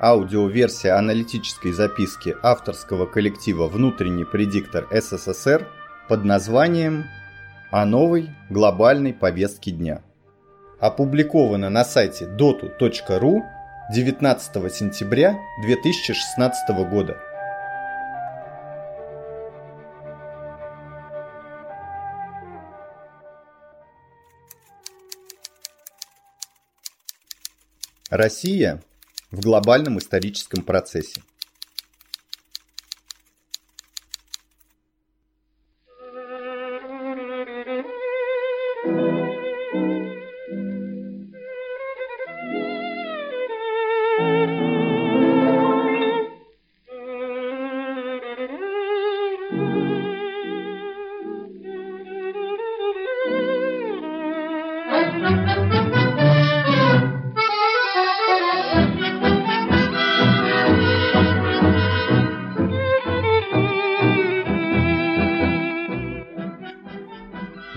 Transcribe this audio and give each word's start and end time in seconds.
аудиоверсия 0.00 0.96
аналитической 0.96 1.72
записки 1.72 2.34
авторского 2.42 3.04
коллектива 3.04 3.68
«Внутренний 3.68 4.24
предиктор 4.24 4.88
СССР» 4.90 5.68
под 6.08 6.24
названием 6.24 7.04
«О 7.70 7.84
новой 7.84 8.30
глобальной 8.48 9.12
повестке 9.12 9.70
дня». 9.70 10.02
Опубликовано 10.80 11.68
на 11.68 11.84
сайте 11.84 12.24
dotu.ru 12.24 13.42
19 13.92 14.74
сентября 14.74 15.38
2016 15.62 16.70
года. 16.90 17.18
Россия 28.08 28.82
в 29.30 29.40
глобальном 29.40 29.98
историческом 29.98 30.62
процессе. 30.62 31.22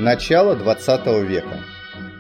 Начало 0.04 0.58
20 0.58 1.24
века. 1.26 1.64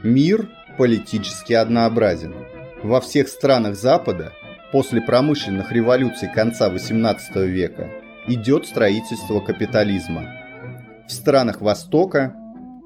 Мир 0.03 0.49
политически 0.77 1.51
однообразен. 1.51 2.33
Во 2.81 3.01
всех 3.01 3.27
странах 3.27 3.75
Запада 3.75 4.31
после 4.71 5.01
промышленных 5.01 5.69
революций 5.73 6.29
конца 6.33 6.69
18 6.69 7.35
века 7.35 7.91
идет 8.25 8.67
строительство 8.67 9.41
капитализма. 9.41 10.33
В 11.09 11.11
странах 11.11 11.59
Востока 11.59 12.33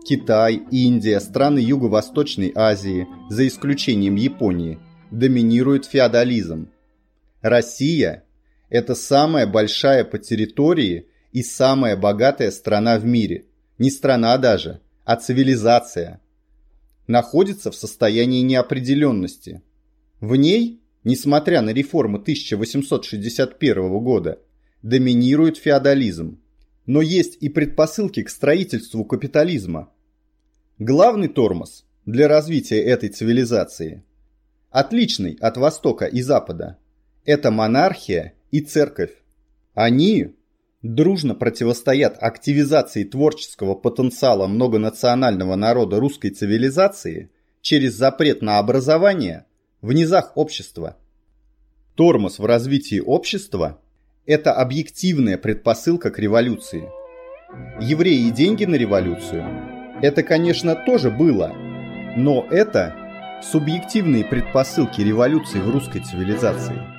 Китай, 0.03 0.63
Индия, 0.71 1.19
страны 1.19 1.59
Юго-Восточной 1.59 2.51
Азии, 2.55 3.07
за 3.29 3.45
исключением 3.45 4.15
Японии, 4.15 4.79
доминирует 5.11 5.85
феодализм. 5.85 6.69
Россия– 7.43 8.23
это 8.69 8.95
самая 8.95 9.45
большая 9.45 10.03
по 10.05 10.17
территории 10.17 11.05
и 11.33 11.43
самая 11.43 11.95
богатая 11.95 12.49
страна 12.49 12.97
в 12.97 13.05
мире. 13.05 13.45
Не 13.77 13.91
страна 13.91 14.35
даже– 14.39 14.81
а 15.07 15.15
цивилизация, 15.15 16.19
находится 17.07 17.71
в 17.71 17.75
состоянии 17.75 18.41
неопределенности. 18.41 19.61
В 20.19 20.35
ней, 20.35 20.81
несмотря 21.05 21.61
на 21.61 21.69
реформы 21.69 22.19
1861 22.19 23.99
года, 23.99 24.41
доминирует 24.81 25.55
феодализм. 25.55 26.41
Но 26.85 27.01
есть 27.01 27.37
и 27.39 27.47
предпосылки 27.47 28.21
к 28.21 28.29
строительству 28.29 29.05
капитализма. 29.05 29.93
Главный 30.77 31.29
тормоз 31.29 31.85
для 32.05 32.27
развития 32.27 32.81
этой 32.81 33.07
цивилизации, 33.07 34.03
отличный 34.71 35.37
от 35.39 35.55
Востока 35.55 36.03
и 36.03 36.21
Запада, 36.21 36.79
это 37.23 37.49
монархия 37.49 38.33
и 38.51 38.59
церковь. 38.59 39.13
Они 39.73 40.35
дружно 40.95 41.35
противостоят 41.35 42.17
активизации 42.21 43.03
творческого 43.03 43.75
потенциала 43.75 44.47
многонационального 44.47 45.55
народа 45.55 45.99
русской 45.99 46.29
цивилизации 46.29 47.29
через 47.61 47.93
запрет 47.95 48.41
на 48.41 48.59
образование 48.59 49.45
в 49.81 49.93
низах 49.93 50.31
общества. 50.35 50.97
Тормоз 51.95 52.39
в 52.39 52.45
развитии 52.45 52.99
общества– 52.99 53.79
это 54.25 54.53
объективная 54.53 55.37
предпосылка 55.37 56.11
к 56.11 56.19
революции. 56.19 56.89
Евреи 57.81 58.27
и 58.27 58.31
деньги 58.31 58.65
на 58.65 58.75
революцию– 58.75 59.45
это, 60.01 60.23
конечно, 60.23 60.75
тоже 60.75 61.09
было, 61.09 61.53
но 62.15 62.45
это 62.49 62.95
субъективные 63.43 64.25
предпосылки 64.25 65.01
революции 65.01 65.59
в 65.59 65.69
русской 65.69 65.99
цивилизации– 65.99 66.81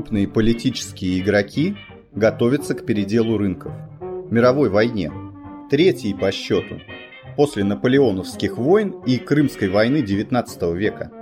крупные 0.00 0.26
политические 0.26 1.20
игроки 1.20 1.76
готовятся 2.12 2.74
к 2.74 2.86
переделу 2.86 3.36
рынков, 3.36 3.74
мировой 4.30 4.70
войне, 4.70 5.12
третьей 5.70 6.14
по 6.14 6.32
счету, 6.32 6.80
после 7.36 7.64
наполеоновских 7.64 8.56
войн 8.56 9.02
и 9.06 9.18
Крымской 9.18 9.68
войны 9.68 9.98
XIX 9.98 10.74
века. 10.74 11.12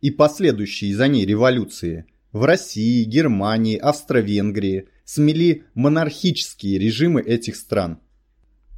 и 0.00 0.12
последующие 0.12 0.94
за 0.94 1.08
ней 1.08 1.26
революции 1.26 2.06
в 2.30 2.44
России, 2.44 3.02
Германии, 3.02 3.76
Австро-Венгрии 3.76 4.86
смели 5.04 5.64
монархические 5.74 6.78
режимы 6.78 7.20
этих 7.20 7.56
стран. 7.56 7.98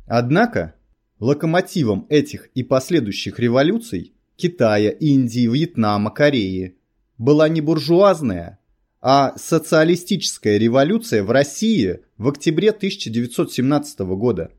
Однако 0.06 0.75
Локомотивом 1.18 2.06
этих 2.10 2.48
и 2.54 2.62
последующих 2.62 3.38
революций 3.38 4.12
Китая, 4.36 4.90
Индии, 4.90 5.48
Вьетнама, 5.48 6.10
Кореи 6.10 6.76
была 7.16 7.48
не 7.48 7.62
буржуазная, 7.62 8.58
а 9.00 9.32
социалистическая 9.38 10.58
революция 10.58 11.22
в 11.22 11.30
России 11.30 12.00
в 12.18 12.28
октябре 12.28 12.68
1917 12.68 14.00
года. 14.00 14.50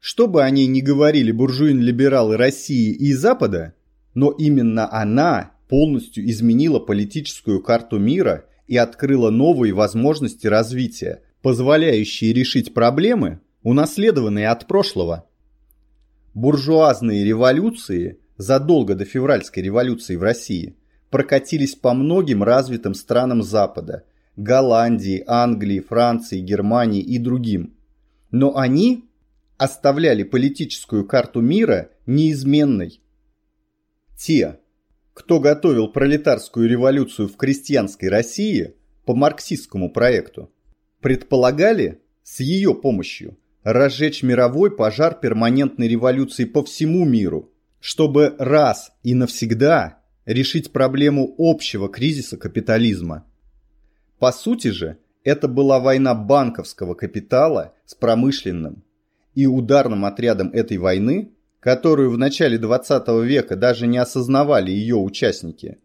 Что 0.00 0.26
бы 0.26 0.42
о 0.42 0.50
ней 0.50 0.66
ни 0.66 0.80
говорили 0.80 1.30
буржуин-либералы 1.30 2.36
России 2.36 2.92
и 2.92 3.12
Запада, 3.12 3.74
но 4.14 4.32
именно 4.32 4.92
она 4.92 5.52
полностью 5.68 6.28
изменила 6.28 6.80
политическую 6.80 7.62
карту 7.62 8.00
мира 8.00 8.46
и 8.66 8.76
открыла 8.76 9.30
новые 9.30 9.72
возможности 9.72 10.48
развития, 10.48 11.22
позволяющие 11.42 12.32
решить 12.32 12.74
проблемы, 12.74 13.40
унаследованные 13.62 14.48
от 14.48 14.66
прошлого 14.66 15.27
буржуазные 16.34 17.24
революции 17.24 18.18
задолго 18.36 18.94
до 18.94 19.04
февральской 19.04 19.62
революции 19.62 20.16
в 20.16 20.22
России 20.22 20.76
прокатились 21.10 21.74
по 21.74 21.94
многим 21.94 22.42
развитым 22.42 22.94
странам 22.94 23.42
Запада– 23.42 24.04
Голландии, 24.36 25.24
Англии, 25.26 25.80
Франции, 25.80 26.38
Германии 26.38 27.02
и 27.02 27.18
другим. 27.18 27.74
Но 28.30 28.56
они 28.56 29.04
оставляли 29.56 30.22
политическую 30.22 31.04
карту 31.04 31.40
мира 31.40 31.90
неизменной. 32.06 33.00
Те, 34.16 34.60
кто 35.12 35.40
готовил 35.40 35.88
пролетарскую 35.88 36.68
революцию 36.68 37.26
в 37.26 37.36
крестьянской 37.36 38.08
России 38.08 38.74
по 39.04 39.14
марксистскому 39.16 39.90
проекту, 39.90 40.52
предполагали 41.00 42.00
с 42.22 42.38
ее 42.38 42.74
помощью– 42.74 43.36
разжечь 43.62 44.22
мировой 44.22 44.74
пожар 44.74 45.18
перманентной 45.18 45.88
революции 45.88 46.44
по 46.44 46.64
всему 46.64 47.04
миру, 47.04 47.50
чтобы 47.80 48.34
раз 48.38 48.92
и 49.02 49.14
навсегда 49.14 49.98
решить 50.26 50.72
проблему 50.72 51.34
общего 51.38 51.88
кризиса 51.88 52.36
капитализма. 52.36 53.24
По 54.18 54.32
сути 54.32 54.68
же, 54.68 54.98
это 55.24 55.48
была 55.48 55.80
война 55.80 56.14
банковского 56.14 56.94
капитала 56.94 57.74
с 57.84 57.94
промышленным, 57.94 58.82
и 59.34 59.46
ударным 59.46 60.04
отрядом 60.04 60.50
этой 60.52 60.78
войны, 60.78 61.32
которую 61.60 62.10
в 62.10 62.18
начале 62.18 62.58
20 62.58 63.08
века 63.24 63.56
даже 63.56 63.86
не 63.86 63.98
осознавали 63.98 64.70
ее 64.70 64.96
участники, 64.96 65.78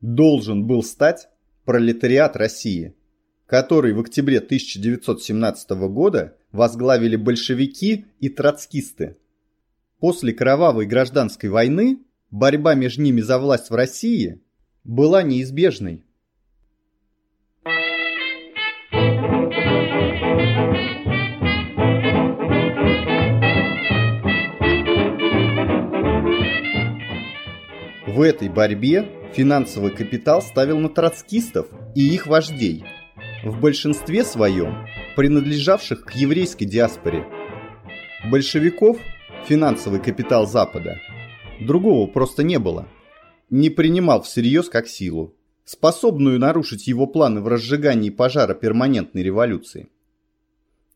должен 0.00 0.66
был 0.66 0.82
стать 0.82 1.28
пролетариат 1.64 2.36
России– 2.36 2.94
который 3.52 3.92
в 3.92 4.00
октябре 4.00 4.38
1917 4.38 5.70
года 5.90 6.38
возглавили 6.52 7.16
большевики 7.16 8.04
и 8.20 8.28
троцкисты. 8.28 9.16
После 9.98 10.32
кровавой 10.32 10.86
гражданской 10.86 11.48
войны 11.48 11.98
борьба 12.30 12.74
между 12.74 13.02
ними 13.02 13.20
за 13.20 13.38
власть 13.38 13.70
в 13.70 13.74
России 13.74 14.40
была 14.84 15.22
неизбежной. 15.22 16.04
В 28.06 28.20
этой 28.20 28.50
борьбе 28.50 29.08
финансовый 29.34 29.90
капитал 29.90 30.42
ставил 30.42 30.78
на 30.78 30.90
троцкистов 30.90 31.68
и 31.94 32.14
их 32.14 32.26
вождей, 32.26 32.84
в 33.42 33.58
большинстве 33.58 34.22
своем 34.22 34.86
принадлежавших 35.16 36.04
к 36.04 36.10
еврейской 36.12 36.64
диаспоре. 36.64 37.26
Большевиков 38.30 38.98
финансовый 39.46 40.00
капитал 40.00 40.46
Запада 40.46 40.98
другого 41.60 42.06
просто 42.06 42.42
не 42.42 42.58
было. 42.58 42.88
Не 43.50 43.70
принимал 43.70 44.22
всерьез 44.22 44.68
как 44.68 44.88
силу, 44.88 45.34
способную 45.64 46.38
нарушить 46.38 46.86
его 46.86 47.06
планы 47.06 47.40
в 47.40 47.48
разжигании 47.48 48.10
пожара 48.10 48.54
перманентной 48.54 49.22
революции. 49.22 49.88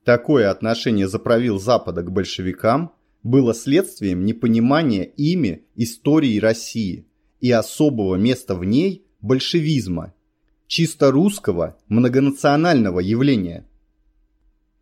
Такое 0.05 0.51
отношение 0.51 1.09
заправил 1.09 1.59
Запада 1.59 2.03
к 2.03 2.13
большевикам 2.13 2.93
было 3.23 3.55
следствием 3.55 4.25
непонимания 4.25 5.03
ими 5.03 5.65
истории 5.75 6.39
России 6.39 7.07
и 7.41 7.51
особого 7.51 8.15
места 8.15 8.55
в 8.55 8.65
ней 8.65 9.05
большевизма, 9.21 10.15
чисто 10.69 11.11
русского 11.11 11.77
многонационального 11.89 13.01
явления. 13.01 13.67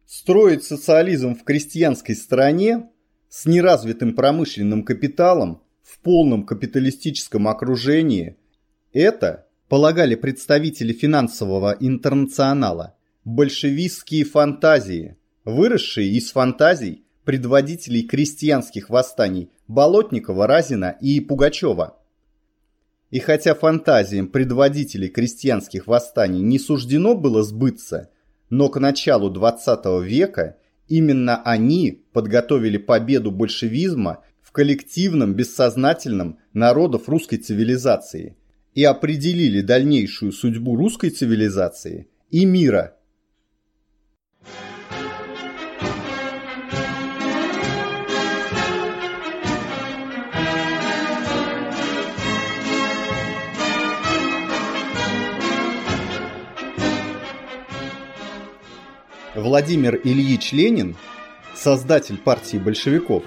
Строить 0.06 0.64
социализм 0.64 1.34
в 1.34 1.44
крестьянской 1.44 2.14
стране 2.14 2.90
с 3.28 3.46
неразвитым 3.46 4.14
промышленным 4.14 4.84
капиталом 4.84 5.62
в 5.82 5.98
полном 6.00 6.44
капиталистическом 6.44 7.48
окружении– 7.48 8.36
это, 8.92 9.46
полагали 9.68 10.14
представители 10.14 10.92
финансового 10.92 11.76
интернационала, 11.80 12.96
большевистские 13.24 14.24
фантазии, 14.24 15.16
выросшие 15.44 16.10
из 16.10 16.30
фантазий 16.30 17.04
предводителей 17.24 18.02
крестьянских 18.02 18.90
восстаний 18.90 19.50
Болотникова, 19.66 20.46
Разина 20.46 20.96
и 21.00 21.18
Пугачева. 21.20 21.98
И 23.10 23.18
хотя 23.18 23.54
фантазиям 23.54 24.28
предводителей 24.28 25.08
крестьянских 25.08 25.86
восстаний 25.86 26.40
не 26.40 26.58
суждено 26.58 27.14
было 27.14 27.42
сбыться, 27.42 28.10
но 28.56 28.68
к 28.68 28.78
началу 28.78 29.30
20 29.30 29.84
века 30.04 30.58
именно 30.86 31.42
они 31.42 32.04
подготовили 32.12 32.76
победу 32.76 33.32
большевизма 33.32 34.22
в 34.40 34.52
коллективном 34.52 35.34
бессознательном 35.34 36.38
народов 36.52 37.08
русской 37.08 37.38
цивилизации 37.38 38.36
и 38.72 38.84
определили 38.84 39.60
дальнейшую 39.60 40.30
судьбу 40.30 40.76
русской 40.76 41.10
цивилизации 41.10 42.06
и 42.30 42.44
мира– 42.44 42.94
Владимир 59.34 60.00
Ильич 60.04 60.52
Ленин, 60.52 60.96
создатель 61.56 62.18
партии 62.18 62.56
большевиков, 62.56 63.24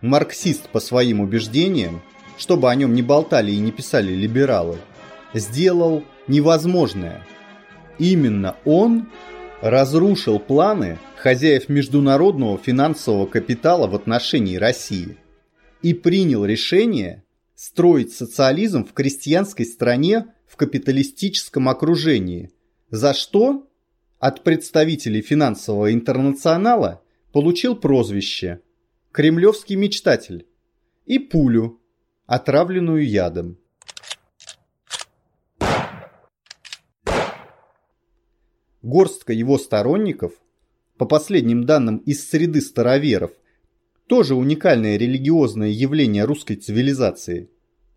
марксист 0.00 0.68
по 0.68 0.78
своим 0.78 1.20
убеждениям, 1.20 2.00
чтобы 2.36 2.70
о 2.70 2.74
нем 2.76 2.94
не 2.94 3.02
болтали 3.02 3.50
и 3.50 3.58
не 3.58 3.72
писали 3.72 4.12
либералы, 4.12 4.78
сделал 5.34 6.04
невозможное. 6.28 7.26
Именно 7.98 8.54
он 8.64 9.08
разрушил 9.60 10.38
планы 10.38 11.00
хозяев 11.16 11.68
международного 11.68 12.56
финансового 12.58 13.26
капитала 13.26 13.88
в 13.88 13.96
отношении 13.96 14.54
России 14.54 15.16
и 15.82 15.92
принял 15.92 16.44
решение 16.44 17.24
строить 17.56 18.12
социализм 18.12 18.84
в 18.84 18.92
крестьянской 18.92 19.66
стране 19.66 20.26
в 20.46 20.54
капиталистическом 20.54 21.68
окружении, 21.68 22.52
за 22.90 23.12
что 23.12 23.67
от 24.18 24.42
представителей 24.42 25.22
финансового 25.22 25.92
интернационала 25.92 27.02
получил 27.32 27.76
прозвище 27.76 28.60
«Кремлевский 29.12 29.76
мечтатель» 29.76 30.46
и 31.06 31.18
пулю, 31.18 31.80
отравленную 32.26 33.08
ядом. 33.08 33.58
Горстка 38.82 39.32
его 39.32 39.58
сторонников, 39.58 40.32
по 40.96 41.04
последним 41.04 41.64
данным 41.64 41.98
из 41.98 42.28
среды 42.28 42.60
староверов, 42.60 43.32
тоже 44.06 44.34
уникальное 44.34 44.96
религиозное 44.96 45.68
явление 45.68 46.24
русской 46.24 46.56
цивилизации. 46.56 47.50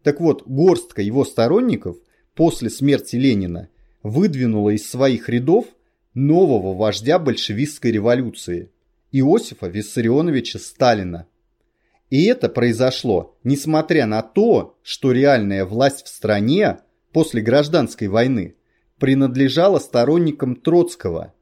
Так 0.03 0.19
вот, 0.19 0.43
горстка 0.45 1.01
его 1.01 1.23
сторонников 1.23 1.97
после 2.35 2.69
смерти 2.69 3.15
Ленина 3.15 3.69
выдвинула 4.03 4.71
из 4.71 4.87
своих 4.87 5.27
рядов– 5.27 5.65
нового 6.13 6.73
вождя 6.73 7.19
большевистской 7.19 7.91
революции 7.91 8.71
Иосифа 9.11 9.67
Виссарионовича 9.67 10.59
Сталина. 10.59 11.27
И 12.09 12.25
это 12.25 12.49
произошло, 12.49 13.37
несмотря 13.43 14.05
на 14.05 14.21
то, 14.21 14.77
что 14.83 15.11
реальная 15.11 15.65
власть 15.65 16.05
в 16.05 16.09
стране 16.09 16.79
после 17.13 17.41
гражданской 17.41 18.07
войны 18.07 18.55
принадлежала 18.99 19.79
сторонникам 19.79 20.55
Троцкого, 20.55 21.33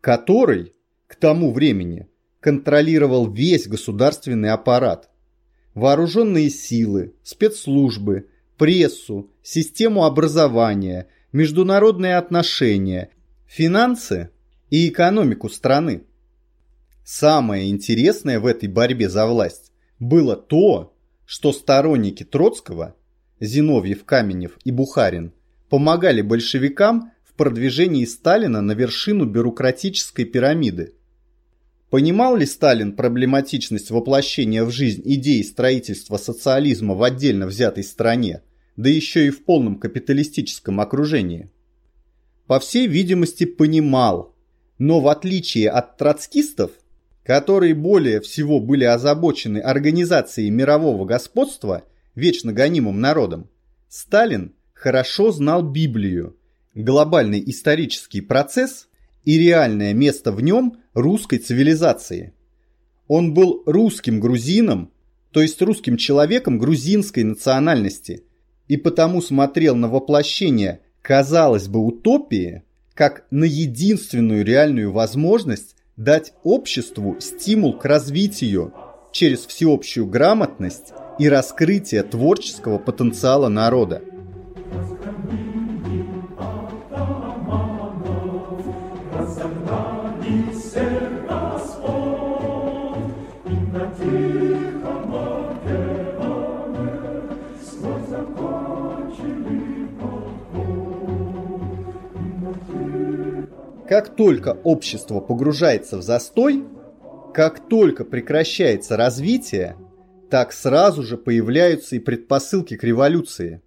который 0.00 0.74
к 1.06 1.16
тому 1.16 1.52
времени 1.52 2.06
контролировал 2.40 3.30
весь 3.30 3.66
государственный 3.66 4.50
аппарат. 4.50 5.10
Вооруженные 5.74 6.50
силы, 6.50 7.14
спецслужбы, 7.22 8.28
прессу, 8.58 9.30
систему 9.42 10.04
образования, 10.04 11.08
международные 11.32 12.16
отношения 12.16 13.10
финансы 13.48 14.30
и 14.68 14.88
экономику 14.88 15.48
страны. 15.48 16.04
Самое 17.02 17.70
интересное 17.70 18.38
в 18.38 18.46
этой 18.46 18.68
борьбе 18.68 19.08
за 19.08 19.26
власть 19.26 19.72
было 19.98 20.36
то, 20.36 20.94
что 21.24 21.52
сторонники 21.52 22.24
Троцкого, 22.24 22.94
Зиновьев, 23.40 24.04
Каменев 24.04 24.58
и 24.64 24.70
Бухарин, 24.70 25.32
помогали 25.70 26.20
большевикам 26.20 27.12
в 27.24 27.32
продвижении 27.34 28.04
Сталина 28.04 28.60
на 28.60 28.72
вершину 28.72 29.24
бюрократической 29.24 30.24
пирамиды. 30.24 30.94
Понимал 31.88 32.36
ли 32.36 32.44
Сталин 32.44 32.92
проблематичность 32.92 33.90
воплощения 33.90 34.62
в 34.64 34.70
жизнь 34.70 35.02
идеи 35.06 35.40
строительства 35.40 36.18
социализма 36.18 36.94
в 36.94 37.02
отдельно 37.02 37.46
взятой 37.46 37.84
стране, 37.84 38.42
да 38.76 38.90
еще 38.90 39.26
и 39.26 39.30
в 39.30 39.44
полном 39.44 39.78
капиталистическом 39.78 40.80
окружении? 40.80 41.50
По 42.48 42.58
всей 42.58 42.88
видимости, 42.88 43.44
понимал. 43.44 44.34
Но 44.78 45.00
в 45.00 45.08
отличие 45.08 45.68
от 45.70 45.98
троцкистов, 45.98 46.72
которые 47.22 47.74
более 47.74 48.20
всего 48.20 48.58
были 48.58 48.84
озабочены 48.84 49.58
организацией 49.58 50.50
мирового 50.50 51.04
господства 51.04 51.84
вечно 52.14 52.52
гонимым 52.52 53.00
народом, 53.00 53.48
Сталин 53.88 54.54
хорошо 54.72 55.30
знал 55.30 55.62
Библию, 55.62 56.36
глобальный 56.74 57.42
исторический 57.46 58.22
процесс 58.22 58.88
и 59.24 59.38
реальное 59.38 59.92
место 59.92 60.32
в 60.32 60.40
нем 60.40 60.78
русской 60.94 61.38
цивилизации. 61.38 62.32
Он 63.08 63.34
был 63.34 63.62
русским 63.66 64.20
грузином, 64.20 64.90
то 65.32 65.42
есть 65.42 65.60
русским 65.60 65.98
человеком 65.98 66.58
грузинской 66.58 67.24
национальности, 67.24 68.24
и 68.68 68.78
потому 68.78 69.20
смотрел 69.20 69.76
на 69.76 69.88
воплощение 69.88 70.80
казалось 71.08 71.68
бы, 71.68 71.80
утопии, 71.80 72.64
как 72.92 73.24
на 73.30 73.44
единственную 73.44 74.44
реальную 74.44 74.92
возможность 74.92 75.74
дать 75.96 76.34
обществу 76.44 77.16
стимул 77.18 77.78
к 77.78 77.86
развитию 77.86 78.74
через 79.10 79.46
всеобщую 79.46 80.06
грамотность 80.06 80.92
и 81.18 81.26
раскрытие 81.26 82.02
творческого 82.02 82.76
потенциала 82.76 83.48
народа. 83.48 84.02
Как 103.88 104.14
только 104.16 104.50
общество 104.64 105.20
погружается 105.20 105.96
в 105.96 106.02
застой, 106.02 106.62
как 107.32 107.68
только 107.70 108.04
прекращается 108.04 108.98
развитие, 108.98 109.76
так 110.30 110.52
сразу 110.52 111.02
же 111.02 111.16
появляются 111.16 111.96
и 111.96 111.98
предпосылки 111.98 112.76
к 112.76 112.84
революции. 112.84 113.62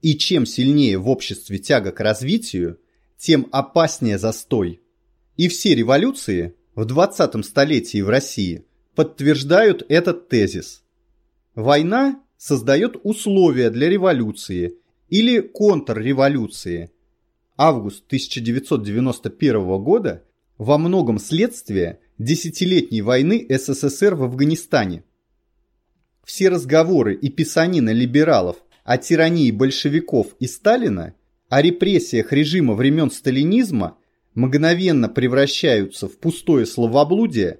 И 0.00 0.16
чем 0.16 0.46
сильнее 0.46 0.96
в 0.96 1.10
обществе 1.10 1.58
тяга 1.58 1.92
к 1.92 2.00
развитию, 2.00 2.78
тем 3.18 3.46
опаснее 3.52 4.16
застой. 4.16 4.80
И 5.36 5.48
все 5.48 5.74
революции, 5.74 6.54
в 6.74 6.86
20 6.86 7.44
столетии 7.44 8.00
в 8.00 8.08
России 8.08 8.64
подтверждают 8.94 9.84
этот 9.90 10.28
тезис. 10.28 10.82
Война 11.54 12.22
создает 12.38 12.96
условия 13.02 13.68
для 13.68 13.90
революции 13.90 14.76
или 15.10 15.40
контрреволюции. 15.40 16.90
Август 17.60 18.06
1991 18.06 19.82
года 19.82 20.22
во 20.58 20.78
многом 20.78 21.18
следствие 21.18 21.98
десятилетней 22.16 23.00
войны 23.00 23.44
СССР 23.48 24.14
в 24.14 24.22
Афганистане. 24.22 25.02
Все 26.22 26.50
разговоры 26.50 27.16
и 27.16 27.28
писанина 27.30 27.90
либералов 27.90 28.58
о 28.84 28.96
тирании 28.96 29.50
большевиков 29.50 30.36
и 30.38 30.46
Сталина, 30.46 31.14
о 31.48 31.60
репрессиях 31.60 32.32
режима 32.32 32.74
времен 32.74 33.10
сталинизма 33.10 33.98
мгновенно 34.34 35.08
превращаются 35.08 36.06
в 36.06 36.16
пустое 36.18 36.64
словоблудие, 36.64 37.58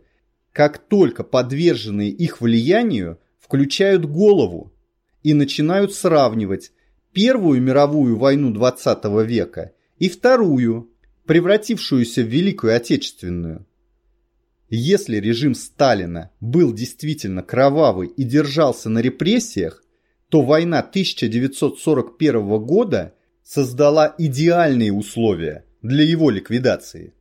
как 0.52 0.78
только 0.78 1.24
подверженные 1.24 2.10
их 2.10 2.40
влиянию 2.40 3.18
включают 3.40 4.04
голову 4.04 4.72
и 5.24 5.34
начинают 5.34 5.92
сравнивать 5.92 6.70
Первую 7.12 7.60
мировую 7.60 8.16
войну 8.16 8.52
20 8.52 9.04
века 9.26 9.72
и 9.98 10.08
Вторую, 10.08 10.90
превратившуюся 11.26 12.22
в 12.22 12.26
Великую 12.26 12.74
Отечественную. 12.74 13.66
Если 14.70 15.16
режим 15.16 15.54
Сталина 15.54 16.30
был 16.40 16.72
действительно 16.72 17.42
кровавый 17.42 18.08
и 18.08 18.22
держался 18.22 18.88
на 18.90 18.98
репрессиях, 18.98 19.82
то 20.28 20.42
война 20.42 20.80
1941 20.80 22.58
года 22.64 23.14
создала 23.42 24.14
идеальные 24.18 24.92
условия 24.92 25.64
для 25.80 26.04
его 26.04 26.30
ликвидации. 26.30 27.14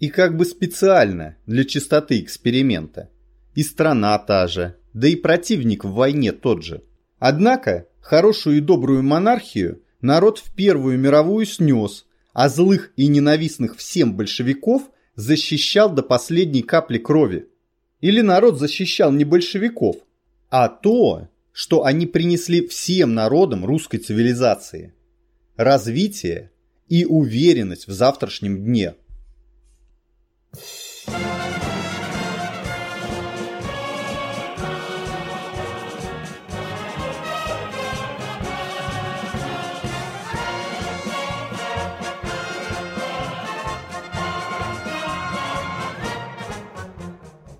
И 0.00 0.08
как 0.08 0.36
бы 0.36 0.44
специально 0.44 1.36
для 1.46 1.64
чистоты 1.64 2.18
эксперимента. 2.20 3.10
И 3.54 3.62
страна 3.62 4.18
та 4.18 4.48
же, 4.48 4.76
да 4.92 5.06
и 5.06 5.14
противник 5.14 5.84
в 5.84 5.92
войне 5.92 6.32
тот 6.32 6.64
же. 6.64 6.82
Однако, 7.20 7.86
хорошую 8.00 8.56
и 8.56 8.60
добрую 8.60 9.04
монархию 9.04 9.81
народ 10.02 10.38
в 10.38 10.52
Первую 10.54 10.98
мировую 10.98 11.46
снес, 11.46 12.04
а 12.32 12.48
злых 12.48 12.92
и 12.96 13.06
ненавистных 13.06 13.76
всем 13.76 14.16
большевиков 14.16 14.82
защищал 15.14 15.90
до 15.92 16.02
последней 16.02 16.62
капли 16.62 16.98
крови. 16.98 17.48
Или 18.00 18.20
народ 18.20 18.58
защищал 18.58 19.12
не 19.12 19.24
большевиков, 19.24 19.96
а 20.50 20.68
то, 20.68 21.28
что 21.52 21.84
они 21.84 22.06
принесли 22.06 22.66
всем 22.66 23.14
народам 23.14 23.64
русской 23.64 23.98
цивилизации. 23.98 24.94
Развитие 25.56 26.50
и 26.88 27.04
уверенность 27.04 27.86
в 27.86 27.92
завтрашнем 27.92 28.64
дне. 28.64 28.94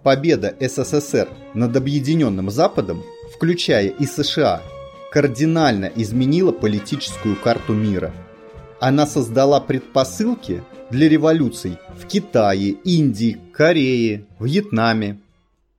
Победа 0.02 0.54
СССР 0.60 1.28
над 1.54 1.76
объединенным 1.76 2.50
Западом, 2.50 3.02
включая 3.34 3.88
и 3.88 4.06
США, 4.06 4.62
кардинально 5.10 5.90
изменила 5.94 6.52
политическую 6.52 7.36
карту 7.36 7.74
мира– 7.74 8.12
она 8.82 9.06
создала 9.06 9.60
предпосылки 9.60 10.64
для 10.90 11.08
революций 11.08 11.78
в 11.96 12.04
Китае, 12.08 12.70
Индии, 12.82 13.38
Корее, 13.52 14.26
Вьетнаме. 14.40 15.20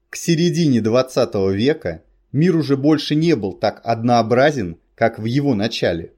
К 0.08 0.16
середине 0.16 0.80
20 0.80 1.34
века 1.52 2.02
мир 2.32 2.56
уже 2.56 2.78
больше 2.78 3.14
не 3.14 3.36
был 3.36 3.52
так 3.52 3.82
однообразен, 3.84 4.78
как 4.94 5.18
в 5.18 5.26
его 5.26 5.54
начале. 5.54 6.14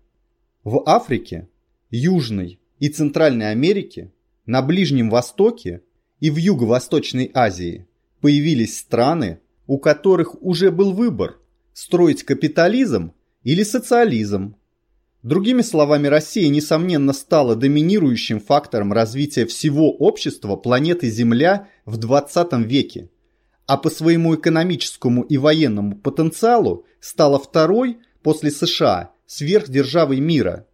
В 0.63 0.81
Африке, 0.87 1.49
Южной 1.91 2.61
и 2.79 2.89
Центральной 2.89 3.51
Америке, 3.51 4.13
на 4.47 4.63
Ближнем 4.63 5.11
Востоке 5.11 5.83
и 6.21 6.31
в 6.31 6.37
Юго-Восточной 6.37 7.33
Азии 7.35 7.89
появились 8.27 8.77
страны, 8.77 9.39
у 9.69 9.79
которых 9.79 10.43
уже 10.43 10.73
был 10.73 10.93
выбор– 10.93 11.39
строить 11.73 12.25
капитализм 12.25 13.13
или 13.45 13.63
социализм, 13.63 14.57
Другими 15.23 15.63
словами, 15.63 16.09
Россия, 16.09 16.49
несомненно, 16.49 17.13
стала 17.13 17.55
доминирующим 17.55 18.41
фактором 18.41 18.93
развития 18.93 19.47
всего 19.47 19.93
общества 19.93 20.57
планеты 20.57 21.09
Земля 21.09 21.69
в 21.85 21.99
20 21.99 22.53
веке, 22.67 23.11
а 23.67 23.77
по 23.77 23.91
своему 23.91 24.35
экономическому 24.35 25.23
и 25.23 25.37
военному 25.37 25.97
потенциалу 25.97 26.85
стала 26.99 27.39
второй 27.39 27.99
после 28.25 28.51
США 28.51 29.13
сверхдержавой 29.27 30.19
мира. 30.19 30.67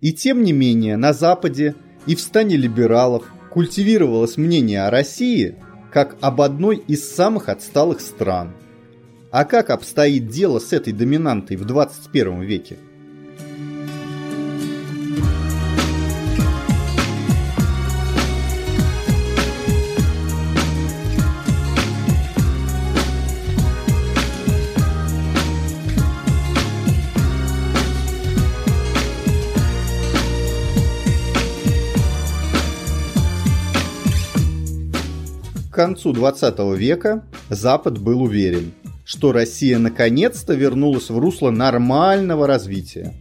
И 0.00 0.14
тем 0.14 0.42
не 0.42 0.54
менее, 0.54 0.96
на 0.96 1.12
Западе 1.12 1.74
и 2.06 2.14
в 2.14 2.20
стане 2.22 2.56
либералов 2.56 3.30
культивировалось 3.50 4.38
мнение 4.38 4.86
о 4.86 4.90
России 4.90 5.56
как 5.96 6.18
об 6.20 6.42
одной 6.42 6.76
из 6.76 7.10
самых 7.10 7.48
отсталых 7.48 8.02
стран. 8.02 8.52
А 9.30 9.46
как 9.46 9.70
обстоит 9.70 10.28
дело 10.28 10.58
с 10.58 10.74
этой 10.74 10.92
доминантой 10.92 11.56
в 11.56 11.64
21 11.64 12.42
веке? 12.42 12.76
Концу 35.96 36.12
20 36.12 36.58
века 36.78 37.24
Запад 37.48 37.98
был 37.98 38.20
уверен, 38.20 38.72
что 39.06 39.32
Россия 39.32 39.78
наконец-то 39.78 40.52
вернулась 40.52 41.08
в 41.08 41.18
русло 41.18 41.48
нормального 41.48 42.46
развития. 42.46 43.14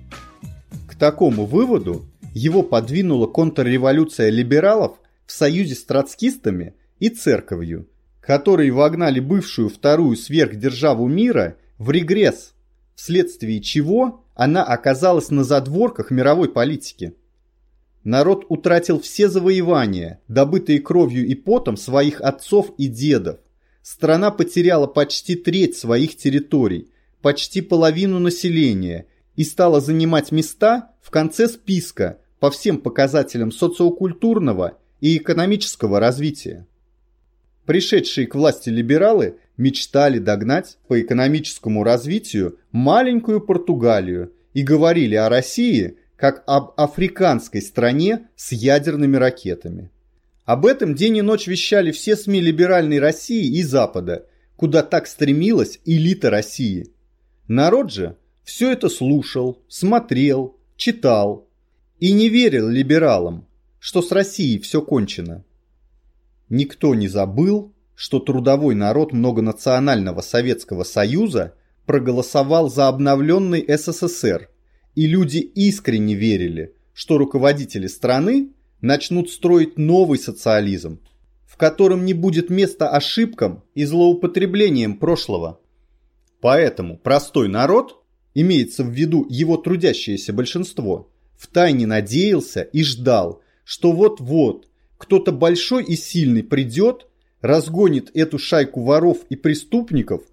К 0.85 0.95
такому 0.95 1.45
выводу 1.45 2.05
его 2.33 2.63
подвинула 2.63 3.27
контрреволюция 3.27 4.29
либералов 4.29 4.97
в 5.25 5.31
союзе 5.31 5.73
с 5.73 5.85
троцкистами 5.85 6.73
и 6.99 7.07
церковью, 7.07 7.87
которые 8.19 8.73
вогнали 8.73 9.21
бывшую 9.21 9.69
вторую 9.69 10.17
сверхдержаву 10.17 11.07
мира 11.07 11.55
в 11.77 11.91
регресс, 11.91 12.55
вследствие 12.93 13.61
чего 13.61 14.25
она 14.35 14.65
оказалась 14.65 15.29
на 15.29 15.45
задворках 15.45 16.11
мировой 16.11 16.49
политики 16.49 17.13
народ 18.05 18.45
утратил 18.47 19.01
все 19.01 19.27
завоевания, 19.27 20.21
добытые 20.29 20.79
кровью 20.79 21.27
и 21.27 21.35
потом 21.35 21.75
своих 21.75 22.21
отцов 22.21 22.71
и 22.77 22.87
дедов. 22.87 23.39
Страна 23.81 24.31
потеряла 24.31 24.87
почти 24.87 25.35
треть 25.35 25.75
своих 25.75 26.15
территорий, 26.15 26.87
почти 27.21 27.61
половину 27.61 28.19
населения 28.19 29.07
и 29.35 29.43
стала 29.43 29.81
занимать 29.81 30.31
места 30.31 30.91
в 31.01 31.09
конце 31.09 31.47
списка 31.49 32.19
по 32.39 32.51
всем 32.51 32.77
показателям 32.77 33.51
социокультурного 33.51 34.77
и 35.01 35.17
экономического 35.17 35.99
развития. 35.99 36.67
Пришедшие 37.65 38.27
к 38.27 38.35
власти 38.35 38.69
либералы 38.69 39.37
мечтали 39.57 40.19
догнать 40.19 40.77
по 40.87 41.01
экономическому 41.01 41.83
развитию 41.83 42.59
маленькую 42.71 43.41
Португалию 43.41 44.31
и 44.53 44.61
говорили 44.61 45.15
о 45.15 45.27
России– 45.27 45.97
как 46.17 46.43
об 46.47 46.73
африканской 46.77 47.61
стране 47.61 48.27
с 48.35 48.51
ядерными 48.51 49.17
ракетами. 49.17 49.91
Об 50.45 50.65
этом 50.65 50.95
день 50.95 51.17
и 51.17 51.21
ночь 51.21 51.47
вещали 51.47 51.91
все 51.91 52.15
СМИ 52.15 52.39
либеральной 52.39 52.99
России 52.99 53.57
и 53.57 53.63
Запада, 53.63 54.27
куда 54.55 54.83
так 54.83 55.07
стремилась 55.07 55.79
элита 55.85 56.29
России. 56.29 56.93
Народ 57.47 57.91
же 57.91 58.17
все 58.43 58.71
это 58.71 58.89
слушал, 58.89 59.63
смотрел, 59.67 60.57
читал 60.77 61.47
и 61.99 62.11
не 62.13 62.29
верил 62.29 62.69
либералам, 62.69 63.47
что 63.79 64.01
с 64.01 64.11
Россией 64.11 64.59
все 64.59 64.81
кончено. 64.81 65.43
Никто 66.47 66.93
не 66.93 67.07
забыл, 67.07 67.73
что 67.95 68.19
трудовой 68.19 68.75
народ 68.75 69.13
многонационального 69.13 70.21
Советского 70.21 70.83
Союза 70.83 71.55
проголосовал 71.85 72.69
за 72.69 72.87
обновленный 72.87 73.65
СССР– 73.67 74.49
и 74.95 75.07
люди 75.07 75.37
искренне 75.37 76.15
верили, 76.15 76.73
что 76.93 77.17
руководители 77.17 77.87
страны 77.87 78.49
начнут 78.81 79.29
строить 79.29 79.77
новый 79.77 80.17
социализм, 80.17 80.99
в 81.45 81.57
котором 81.57 82.05
не 82.05 82.13
будет 82.13 82.49
места 82.49 82.89
ошибкам 82.89 83.63
и 83.75 83.83
злоупотреблениям 83.83 84.97
прошлого. 84.97 85.59
Поэтому 86.41 86.97
простой 86.97 87.47
народ, 87.49 88.01
имеется 88.33 88.83
в 88.83 88.89
виду 88.89 89.25
его 89.29 89.57
трудящееся 89.57 90.33
большинство, 90.33 91.11
втайне 91.37 91.85
надеялся 91.85 92.61
и 92.61 92.83
ждал, 92.83 93.41
что 93.63 93.91
вот-вот 93.91 94.67
кто-то 94.97 95.31
большой 95.31 95.83
и 95.83 95.95
сильный 95.95 96.43
придет, 96.43 97.07
разгонит 97.41 98.11
эту 98.13 98.37
шайку 98.37 98.81
воров 98.81 99.19
и 99.29 99.35
преступников, 99.35 100.23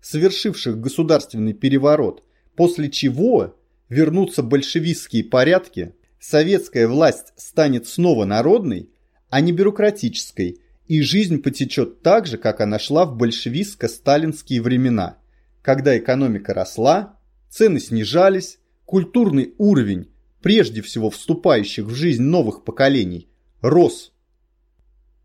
совершивших 0.00 0.80
государственный 0.80 1.52
переворот, 1.52 2.22
после 2.56 2.90
чего 2.90 3.54
вернутся 3.88 4.42
большевистские 4.42 5.24
порядки, 5.24 5.94
советская 6.20 6.88
власть 6.88 7.32
станет 7.36 7.86
снова 7.86 8.24
народной, 8.24 8.90
а 9.30 9.40
не 9.40 9.52
бюрократической, 9.52 10.60
и 10.86 11.02
жизнь 11.02 11.42
потечет 11.42 12.02
так 12.02 12.26
же, 12.26 12.38
как 12.38 12.60
она 12.60 12.78
шла 12.78 13.04
в 13.04 13.16
большевистско-сталинские 13.16 14.60
времена, 14.60 15.18
когда 15.62 15.96
экономика 15.98 16.54
росла, 16.54 17.18
цены 17.50 17.78
снижались, 17.78 18.58
культурный 18.86 19.54
уровень, 19.58 20.08
прежде 20.40 20.80
всего 20.80 21.10
вступающих 21.10 21.84
в 21.84 21.94
жизнь 21.94 22.22
новых 22.22 22.64
поколений, 22.64 23.28
рос. 23.60 24.12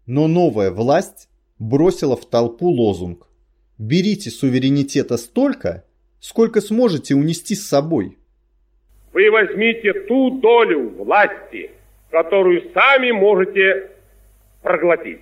Но 0.06 0.28
новая 0.28 0.72
власть 0.72 1.30
бросила 1.60 2.18
в 2.18 2.30
толпу 2.30 2.68
лозунг 2.68 3.30
«Берите 3.78 4.32
суверенитета 4.32 5.18
столько, 5.18 5.86
сколько 6.20 6.60
сможете 6.60 7.16
унести 7.16 7.56
с 7.56 7.66
собой». 7.66 8.18
Вы 9.14 9.30
возьмите 9.30 9.94
ту 10.08 10.40
долю 10.40 10.90
власти, 10.90 11.72
которую 12.10 12.72
сами 12.74 13.12
можете 13.12 13.92
проглотить. 14.64 15.20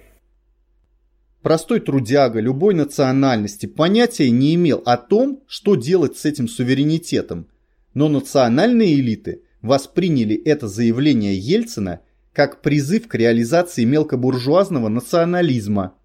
Простой 1.42 1.80
трудяга 1.80 2.40
любой 2.40 2.74
национальности 2.74 3.66
понятия 3.66 4.30
не 4.30 4.56
имел 4.56 4.82
о 4.86 4.96
том, 4.96 5.42
что 5.48 5.76
делать 5.76 6.18
с 6.18 6.26
этим 6.26 6.48
суверенитетом, 6.48 7.48
но 7.94 8.08
национальные 8.08 8.94
элиты 8.94 9.42
восприняли 9.62 10.36
это 10.36 10.68
заявление 10.68 11.36
Ельцина 11.36 12.02
как 12.32 12.62
призыв 12.62 13.08
к 13.08 13.16
реализации 13.16 13.84
мелкобуржуазного 13.84 14.88
национализма. 14.88 15.96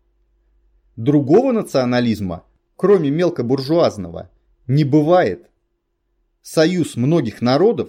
Другого 0.96 1.52
национализма, 1.52 2.44
кроме 2.74 3.10
мелкобуржуазного, 3.10 4.30
не 4.66 4.82
бывает. 4.82 5.46
Союз 6.48 6.96
многих 6.96 7.42
народов, 7.42 7.88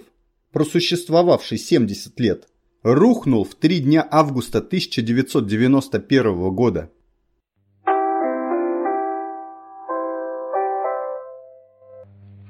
просуществовавший 0.52 1.58
70 1.58 2.18
лет, 2.18 2.48
рухнул 2.82 3.44
в 3.44 3.54
три 3.54 3.78
дня 3.78 4.04
августа 4.10 4.58
1991 4.58 6.50
года. 6.56 6.90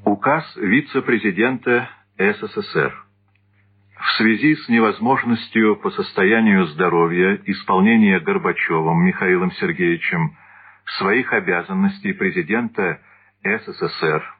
Указ 0.06 0.44
вице-президента 0.56 1.90
СССР. 2.16 3.04
В 4.00 4.16
связи 4.16 4.56
с 4.56 4.66
невозможностью 4.70 5.76
по 5.76 5.90
состоянию 5.90 6.68
здоровья 6.68 7.38
исполнения 7.44 8.18
Горбачевым 8.18 9.04
Михаилом 9.04 9.52
Сергеевичем 9.60 10.38
своих 10.98 11.34
обязанностей 11.34 12.14
президента 12.14 12.98
СССР 13.44 14.37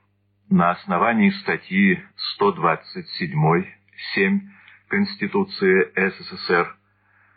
на 0.50 0.70
основании 0.70 1.30
статьи 1.42 2.02
127.7 2.40 4.40
Конституции 4.88 5.92
СССР 5.94 6.74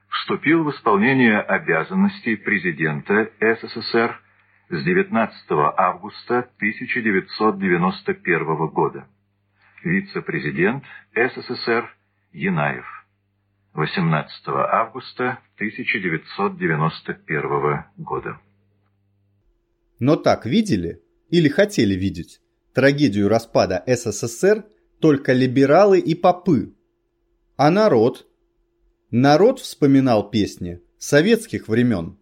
вступил 0.08 0.64
в 0.64 0.72
исполнение 0.72 1.40
обязанностей 1.40 2.38
президента 2.38 3.30
СССР 3.40 4.20
с 4.70 4.84
19 4.84 5.46
августа 5.78 6.50
1991 6.58 8.68
года. 8.68 9.08
Вице-президент 9.84 10.84
СССР 11.14 11.94
Янаев. 12.32 12.86
18 13.74 14.48
августа 14.48 15.40
1991 15.56 17.84
года. 17.98 18.40
Но 20.00 20.16
так 20.16 20.46
видели 20.46 21.02
или 21.30 21.50
хотели 21.50 21.96
видеть 21.96 22.40
трагедию 22.74 23.30
распада 23.30 23.84
СССР 23.88 24.66
только 25.00 25.34
либералы 25.34 26.00
и 26.00 26.16
попы. 26.16 26.74
А 27.56 27.70
народ? 27.70 28.28
Народ 29.10 29.60
вспоминал 29.60 30.30
песни 30.30 30.82
советских 30.98 31.68
времен. 31.68 32.18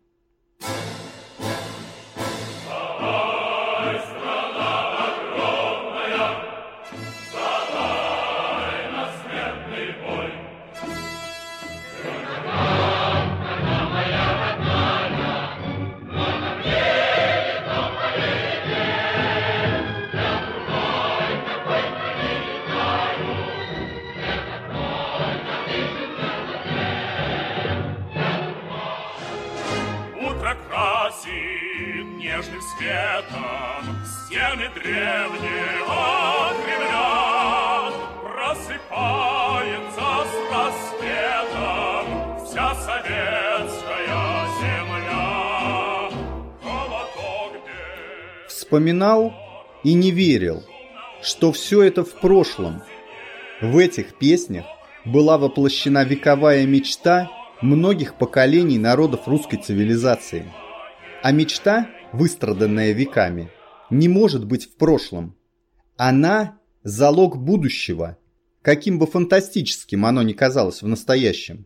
Вспоминал 48.48 49.34
и 49.84 49.94
не 49.94 50.12
верил, 50.12 50.64
что 51.22 51.52
все 51.52 51.82
это 51.84 52.04
в 52.04 52.14
прошлом. 52.20 52.84
В 53.62 53.78
этих 53.78 54.18
песнях 54.18 54.66
была 55.06 55.38
воплощена 55.38 56.04
вековая 56.04 56.66
мечта 56.66 57.30
многих 57.62 58.18
поколений 58.18 58.78
народов 58.78 59.28
русской 59.28 59.58
цивилизации. 59.58 60.52
А 61.24 61.32
мечта 61.32 61.90
выстраданная 62.12 62.92
веками, 62.92 63.52
не 63.90 64.08
может 64.08 64.46
быть 64.46 64.66
в 64.66 64.76
прошлом. 64.76 65.36
Она– 65.98 66.60
залог 66.84 67.38
будущего, 67.38 68.18
каким 68.62 69.00
бы 69.00 69.08
фантастическим 69.08 70.06
оно 70.06 70.24
ни 70.24 70.34
казалось 70.34 70.82
в 70.82 70.88
настоящем. 70.88 71.66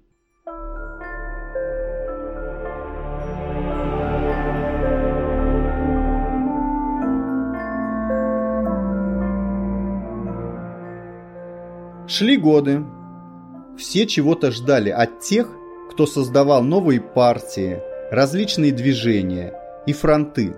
Шли 12.15 12.37
годы. 12.37 12.85
Все 13.75 14.05
чего-то 14.05 14.51
ждали 14.51 14.91
от 14.91 15.21
тех, 15.21 15.49
кто 15.89 16.05
создавал 16.05 16.63
новые 16.63 17.01
партии, 17.01 17.81
различные 18.11 18.71
движения– 18.71 19.55
и 19.87 19.93
фронты. 19.93 20.55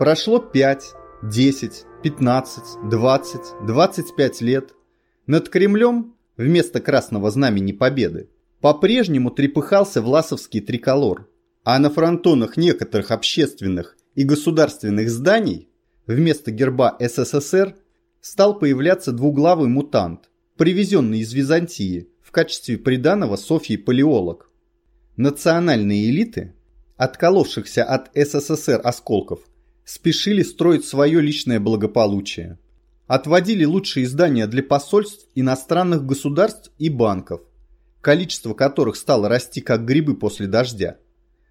Прошло 0.00 0.40
5, 0.40 0.94
10, 1.22 1.84
15, 2.02 2.90
20, 2.90 3.40
25 3.64 4.40
лет. 4.40 4.74
Над 5.28 5.48
Кремлем 5.50 6.16
вместо 6.36 6.80
красного 6.80 7.30
знамени 7.30 7.70
победы 7.70 8.28
по-прежнему 8.60 9.30
трепыхался 9.30 10.02
власовский 10.02 10.60
триколор, 10.60 11.28
а 11.62 11.78
на 11.78 11.90
фронтонах 11.90 12.56
некоторых 12.56 13.12
общественных 13.12 13.96
и 14.16 14.24
государственных 14.24 15.10
зданий 15.10 15.68
вместо 16.08 16.50
герба 16.50 16.96
СССР 16.98 17.76
стал 18.20 18.58
появляться 18.58 19.12
двуглавый 19.12 19.68
мутант, 19.68 20.31
привезенный 20.62 21.18
из 21.18 21.32
Византии 21.32 22.06
в 22.22 22.30
качестве 22.30 22.78
приданого 22.78 23.34
Софьи 23.34 23.76
Палеолог. 23.76 24.48
Национальные 25.16 26.08
элиты 26.08 26.54
отколовшихся 26.96 27.82
от 27.82 28.12
СССР 28.14 28.80
осколков, 28.84 29.40
спешили 29.84 30.44
строить 30.44 30.84
свое 30.84 31.20
личное 31.20 31.58
благополучие. 31.58 32.60
Отводили 33.08 33.64
лучшие 33.64 34.04
издания 34.04 34.46
для 34.46 34.62
посольств 34.62 35.26
иностранных 35.34 36.06
государств 36.06 36.70
и 36.78 36.90
банков, 36.90 37.40
количество 38.00 38.54
которых 38.54 38.94
стало 38.94 39.28
расти 39.28 39.62
как 39.62 39.84
грибы 39.84 40.14
после 40.14 40.46
дождя. 40.46 40.98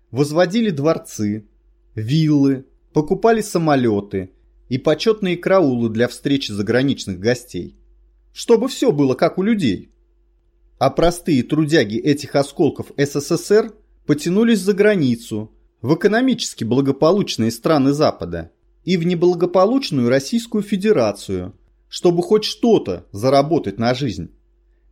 Возводили 0.10 0.70
дворцы, 0.70 1.50
виллы, 1.96 2.64
покупали 2.94 3.42
самолеты 3.42 4.32
и 4.70 4.78
почетные 4.78 5.36
караулы 5.36 5.90
для 5.90 6.08
встречи 6.08 6.54
заграничных 6.54 7.20
гостей. 7.20 7.76
Чтобы 8.34 8.68
все 8.68 8.92
было 8.92 9.14
как 9.16 9.38
у 9.38 9.44
людей. 9.44 9.92
А 10.80 10.90
простые 10.90 11.44
трудяги 11.44 11.98
этих 11.98 12.36
осколков 12.36 12.92
СССР 12.98 13.74
потянулись 14.06 14.60
за 14.60 14.74
границу, 14.74 15.52
в 15.82 15.96
экономически 15.96 16.64
благополучные 16.64 17.52
страны 17.52 17.94
Запада 17.94 18.52
и 18.84 18.98
в 18.98 19.06
неблагополучную 19.06 20.10
Российскую 20.10 20.64
Федерацию, 20.64 21.56
чтобы 21.88 22.24
хоть 22.24 22.44
что-то 22.44 23.08
заработать 23.12 23.78
на 23.78 23.94
жизнь. 23.94 24.32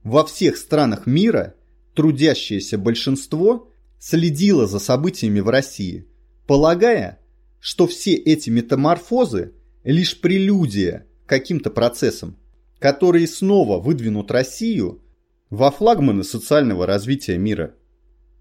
Во 0.04 0.26
всех 0.26 0.58
странах 0.58 1.06
мира 1.06 1.56
трудящееся 1.96 2.78
большинство 2.78 3.70
следила 4.00 4.68
за 4.68 4.80
событиями 4.80 5.40
в 5.40 5.50
России, 5.50 6.08
полагая, 6.48 7.20
что 7.60 7.88
все 7.88 8.14
эти 8.14 8.50
метаморфозы– 8.50 9.54
лишь 9.84 10.20
прелюдия 10.20 11.08
к 11.26 11.30
каким-то 11.30 11.70
процессам, 11.70 12.38
которые 12.80 13.28
снова 13.28 13.80
выдвинут 13.80 14.32
Россию 14.32 15.02
во 15.50 15.72
флагманы 15.72 16.24
социального 16.24 16.86
развития 16.86 17.38
мира. 17.38 17.76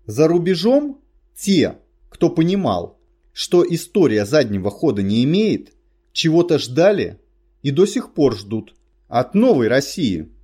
За 0.07 0.29
рубежом 0.29 1.01
те, 1.37 1.79
кто 2.09 2.31
понимал, 2.31 2.99
что 3.33 3.65
история 3.69 4.25
заднего 4.25 4.71
хода 4.71 5.03
не 5.03 5.25
имеет, 5.25 5.73
чего-то 6.13 6.59
ждали 6.59 7.21
и 7.63 7.71
до 7.71 7.87
сих 7.87 8.15
пор 8.15 8.37
ждут 8.37 8.75
от 9.09 9.35
новой 9.35 9.69
России– 9.69 10.33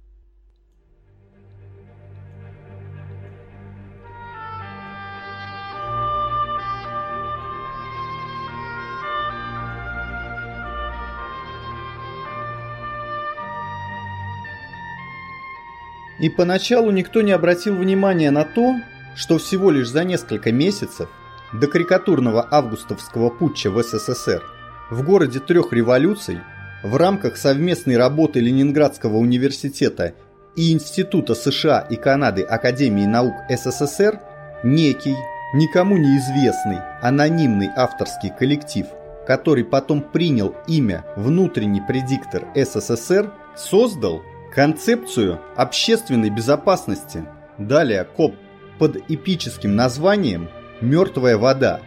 И 16.20 16.28
поначалу 16.28 16.90
никто 16.90 17.22
не 17.22 17.32
обратил 17.32 17.76
внимания 17.76 18.30
на 18.30 18.44
то, 18.44 18.76
что 19.16 19.38
всего 19.38 19.70
лишь 19.70 19.88
за 19.88 20.04
несколько 20.04 20.52
месяцев 20.52 21.08
до 21.52 21.66
карикатурного 21.66 22.46
августовского 22.50 23.30
путча 23.30 23.70
в 23.70 23.82
СССР 23.82 24.42
в 24.90 25.02
городе 25.02 25.40
трех 25.40 25.72
революций 25.72 26.40
в 26.82 26.96
рамках 26.96 27.36
совместной 27.36 27.96
работы 27.96 28.40
Ленинградского 28.40 29.16
университета 29.16 30.14
и 30.56 30.72
Института 30.72 31.34
США 31.34 31.80
и 31.80 31.96
Канады 31.96 32.42
Академии 32.42 33.06
наук 33.06 33.34
СССР 33.48 34.20
некий, 34.62 35.16
никому 35.54 35.96
неизвестный, 35.96 36.78
анонимный 37.00 37.70
авторский 37.74 38.30
коллектив, 38.30 38.86
который 39.26 39.64
потом 39.64 40.02
принял 40.02 40.54
имя 40.66 41.04
«Внутренний 41.16 41.80
предиктор 41.80 42.46
СССР», 42.54 43.32
создал 43.56 44.22
Концепцию 44.54 45.40
общественной 45.56 46.30
безопасности 46.30 47.24
далее 47.58 48.04
КОП 48.04 48.36
под 48.78 48.98
эпическим 49.10 49.74
названием 49.74 50.48
«Мертвая 50.80 51.36
вода», 51.36 51.80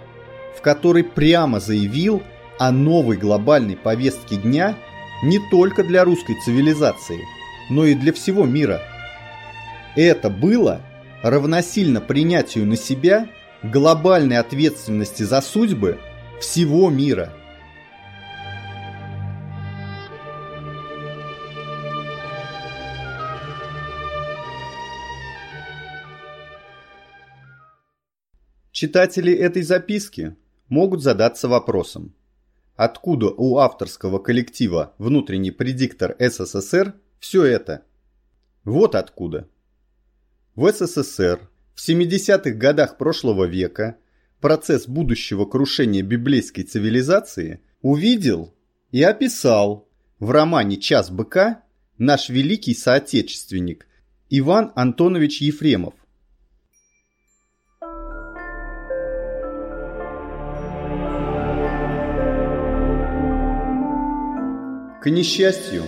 в 0.57 0.61
которой 0.61 1.05
прямо 1.05 1.61
заявил 1.61 2.21
о 2.59 2.71
новой 2.71 3.15
глобальной 3.15 3.77
повестке 3.77 4.35
дня 4.35 4.75
не 5.23 5.39
только 5.49 5.83
для 5.85 6.03
русской 6.03 6.35
цивилизации, 6.43 7.21
но 7.69 7.85
и 7.85 7.95
для 7.95 8.11
всего 8.11 8.45
мира. 8.45 8.81
Это 9.95 10.29
было 10.29 10.81
равносильно 11.23 12.01
принятию 12.01 12.65
на 12.65 12.75
себя 12.75 13.29
глобальной 13.63 14.39
ответственности 14.39 15.23
за 15.23 15.39
судьбы 15.39 15.99
всего 16.41 16.89
мира– 16.89 17.31
Читатели 28.79 29.33
этой 29.33 29.63
записки 29.63 30.35
могут 30.69 31.01
задаться 31.01 31.47
вопросом, 31.47 32.13
откуда 32.75 33.31
у 33.35 33.57
авторского 33.57 34.19
коллектива 34.19 34.93
«Внутренний 34.99 35.49
предиктор 35.49 36.15
СССР» 36.19 36.93
все 37.17 37.43
это? 37.43 37.85
Вот 38.65 38.93
откуда. 38.93 39.49
В 40.53 40.71
СССР 40.71 41.49
в 41.73 41.89
70-х 41.89 42.51
годах 42.51 42.99
прошлого 42.99 43.45
века 43.45 43.97
процесс 44.41 44.87
будущего 44.87 45.45
крушения 45.45 46.03
библейской 46.03 46.61
цивилизации 46.61 47.61
увидел 47.81 48.53
и 48.91 49.01
описал 49.01 49.89
в 50.19 50.29
романе 50.29 50.77
«Час 50.77 51.09
быка» 51.09 51.63
наш 51.97 52.29
великий 52.29 52.75
соотечественник 52.75 53.87
Иван 54.29 54.71
Антонович 54.75 55.41
Ефремов, 55.41 55.95
К 65.01 65.11
несчастью, 65.11 65.83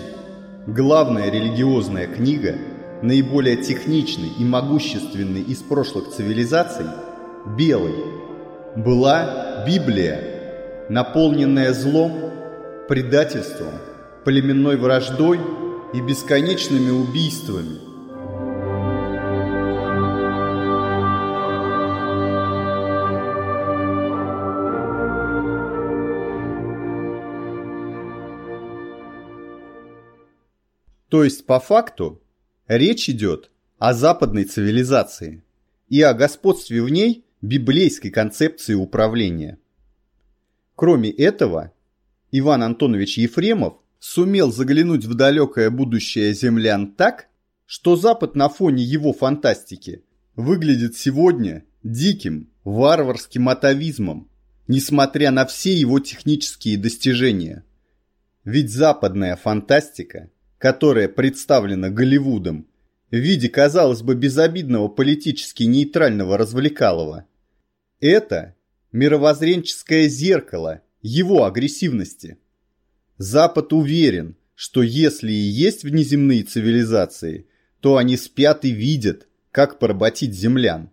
главная 0.67 1.32
религиозная 1.32 2.06
книга, 2.06 2.56
наиболее 3.02 3.58
техничный 3.58 4.30
и 4.38 4.43
могущественный 4.43 5.41
из 5.41 5.63
прошлых 5.63 6.10
цивилизаций, 6.10 6.86
белой, 7.58 7.95
была 8.76 9.65
Библия, 9.65 10.86
наполненная 10.89 11.74
злом, 11.74 12.32
предательством, 12.88 13.74
племенной 14.26 14.78
враждой 14.78 15.39
и 15.93 16.02
бесконечными 16.02 16.91
убийствами– 16.91 17.80
То 31.10 31.24
есть 31.24 31.45
по 31.45 31.60
факту 31.60 32.22
речь 32.67 33.10
идет 33.10 33.50
о 33.80 33.93
западной 33.93 34.43
цивилизации 34.43 35.43
и 35.89 36.02
о 36.02 36.13
господстве 36.13 36.84
в 36.84 36.89
ней 36.89 37.26
библейской 37.41 38.12
концепции 38.12 38.76
управления. 38.76 39.58
Кроме 40.76 41.10
этого, 41.10 41.74
Иван 42.32 42.62
Антонович 42.63 43.17
Ефремов 43.17 43.76
сумел 44.00 44.52
заглянуть 44.52 45.06
в 45.06 45.15
далекое 45.15 45.72
будущее 45.72 46.34
землян 46.34 46.93
так, 46.93 47.28
что 47.65 47.95
Запад 47.95 48.36
на 48.36 48.48
фоне 48.48 48.84
его 48.84 49.12
фантастики 49.12 50.04
выглядит 50.36 50.95
сегодня 50.95 51.65
диким, 51.82 52.50
варварским 52.63 53.50
атовизмом, 53.50 54.30
несмотря 54.67 55.32
на 55.32 55.45
все 55.48 55.74
его 55.74 56.00
технические 56.00 56.78
достижения. 56.78 57.65
Ведь 58.43 58.72
западная 58.72 59.36
фантастика– 59.36 60.30
которая 60.60 61.08
представлена 61.08 61.89
Голливудом 61.89 62.67
в 63.10 63.15
виде, 63.15 63.50
казалось 63.50 64.04
бы, 64.04 64.13
безобидного 64.13 64.89
политически 64.89 65.63
нейтрального 65.63 66.38
развлекалова, 66.38 67.26
это 68.00 68.56
мировоззренческое 68.91 70.08
зеркало 70.08 70.82
его 71.02 71.45
агрессивности. 71.45 72.38
Запад 73.17 73.74
уверен, 73.74 74.36
что 74.54 74.84
если 74.84 75.32
и 75.32 75.36
есть 75.36 75.84
внеземные 75.84 76.43
цивилизации, 76.43 77.48
то 77.80 77.98
они 77.98 78.17
спят 78.17 78.65
и 78.65 78.72
видят, 78.72 79.28
как 79.52 79.80
поработить 79.80 80.34
землян. 80.34 80.91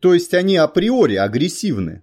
То 0.00 0.14
есть 0.14 0.34
они 0.34 0.56
априори 0.56 1.16
агрессивны. 1.16 2.02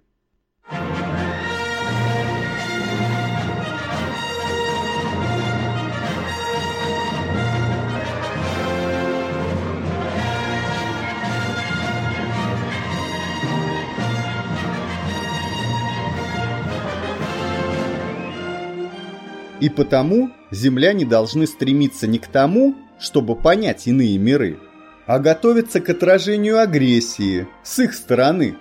И 19.60 19.69
потому 19.69 20.32
земляне 20.52 21.06
должны 21.06 21.45
стремиться 21.45 22.08
не 22.08 22.19
к 22.19 22.28
тому, 22.28 22.76
чтобы 23.00 23.36
понять 23.36 23.88
иные 23.88 24.17
миры, 24.17 24.60
а 25.06 25.19
готовиться 25.19 25.82
к 25.82 25.89
отражению 25.89 26.60
агрессии 26.60 27.48
с 27.63 27.80
их 27.80 27.93
стороны 27.93 28.56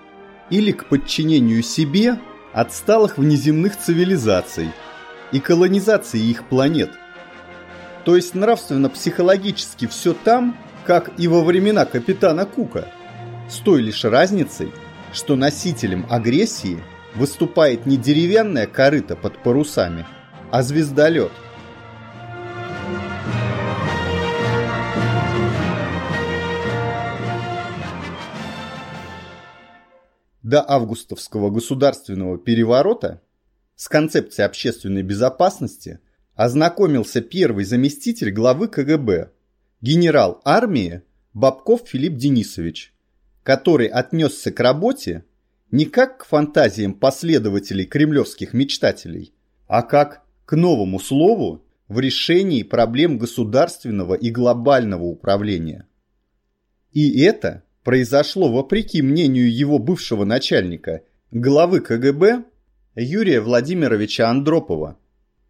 или 0.51 0.73
к 0.73 0.87
подчинению 0.87 1.63
себе 1.63 2.19
отсталых 2.53 3.19
внеземных 3.19 3.79
цивилизаций 3.79 4.71
и 5.31 5.41
колонизации 5.41 6.21
их 6.21 6.49
планет. 6.49 6.91
То 8.05 8.17
есть 8.17 8.35
нравственно-психологически 8.35 9.87
все 9.87 10.15
там, 10.15 10.57
как 10.87 11.11
и 11.19 11.29
во 11.29 11.45
времена 11.45 11.85
капитана 11.85 12.47
Кука, 12.47 12.89
с 13.49 13.59
той 13.59 13.83
лишь 13.83 14.05
разницей, 14.05 14.73
что 15.13 15.37
носителем 15.37 16.07
агрессии 16.09 16.83
выступает 17.15 17.87
не 17.87 17.97
деревянная 17.97 18.67
корыта 18.67 19.15
под 19.15 19.39
парусами– 19.43 20.07
а 20.51 20.63
звездолет. 20.63 21.33
До 30.43 30.65
августовского 30.67 31.51
государственного 31.51 32.39
переворота 32.39 33.21
с 33.77 33.89
концепцией 33.89 34.47
общественной 34.47 35.03
безопасности 35.03 36.01
ознакомился 36.35 37.21
первый 37.21 37.65
заместитель 37.65 38.31
главы 38.31 38.69
КГБ, 38.69 39.31
генерал 39.83 40.41
армии 40.45 41.03
Бабков 41.35 41.83
Филипп 41.87 42.15
Денисович, 42.15 42.95
который 43.43 43.89
отнесся 43.89 44.51
к 44.51 44.59
работе 44.61 45.25
не 45.71 45.85
как 45.85 46.21
к 46.21 46.25
фантазиям 46.25 46.95
последователей 46.95 47.85
кремлевских 47.85 48.55
мечтателей, 48.55 49.35
а 49.67 49.83
как 49.83 50.23
к 50.49 50.57
новому 50.57 50.99
слову 50.99 51.63
в 51.89 52.01
решении 52.01 52.63
проблем 52.63 53.19
государственного 53.19 54.15
и 54.15 54.31
глобального 54.31 55.03
управления. 55.03 55.87
И 56.91 57.21
это 57.21 57.65
произошло 57.85 58.51
вопреки 58.51 59.03
мнению 59.03 59.55
его 59.55 59.79
бывшего 59.79 60.25
начальника, 60.25 61.03
главы 61.31 61.81
КГБ 61.81 62.45
Юрия 62.97 63.43
Владимировича 63.43 64.31
Андропова, 64.31 64.99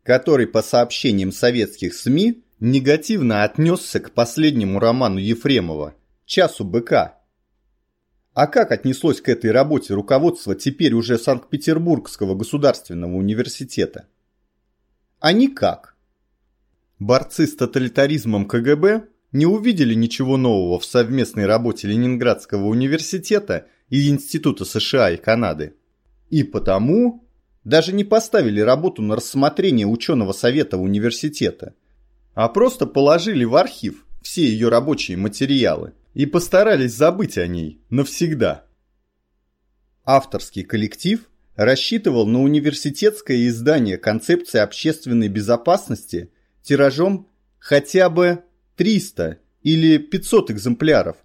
который 0.03 0.49
по 0.49 0.63
сообщениям 0.63 1.31
советских 1.31 1.95
СМИ 1.95 2.43
негативно 2.59 3.45
отнесся 3.45 4.01
к 4.01 4.11
последнему 4.11 4.81
роману 4.81 5.19
Ефремова 5.19 5.95
«Часу 6.27 6.65
быка». 6.65 7.21
А 8.35 8.49
как 8.49 8.73
отнеслось 8.73 9.21
к 9.21 9.29
этой 9.29 9.53
работе 9.53 9.95
руководство 9.95 10.57
теперь 10.57 10.95
уже 10.95 11.19
Санкт-Петербургского 11.19 12.35
государственного 12.35 13.15
университета? 13.15 14.09
А 15.21 15.33
никак. 15.33 15.97
Борцы 17.01 17.47
с 17.47 17.57
тоталитаризмом 17.57 18.47
КГБ 18.47 19.09
не 19.33 19.47
увидели 19.47 19.95
ничего 19.95 20.37
нового 20.37 20.79
в 20.79 20.85
совместной 20.85 21.47
работе 21.47 21.89
Ленинградского 21.89 22.67
университета 22.67 23.67
и 23.89 24.09
Института 24.09 24.65
США 24.65 25.11
и 25.11 25.17
Канады. 25.17 25.75
И 26.31 26.45
потому 26.45 27.29
даже 27.65 27.93
не 27.93 28.05
поставили 28.05 28.61
работу 28.61 29.03
на 29.03 29.17
рассмотрение 29.17 29.87
ученого 29.87 30.33
совета 30.33 30.79
университета, 30.79 31.75
а 32.35 32.49
просто 32.49 32.87
положили 32.87 33.45
в 33.45 33.57
архив 33.57 34.07
все 34.23 34.43
ее 34.43 34.69
рабочие 34.69 35.17
материалы 35.17 35.95
и 36.15 36.27
постарались 36.27 36.95
забыть 36.95 37.39
о 37.39 37.47
ней 37.47 37.83
навсегда. 37.91 38.67
Авторский 40.05 40.63
коллектив 40.63 41.28
рассчитывал 41.59 42.25
на 42.25 42.41
университетское 42.41 43.49
издание 43.49 43.99
концепции 43.99 44.61
общественной 44.61 45.27
безопасности 45.27 46.31
тиражом 46.63 47.27
хотя 47.59 48.09
бы 48.09 48.45
300 48.77 49.39
или 49.65 49.99
500 49.99 50.53
экземпляров. 50.53 51.17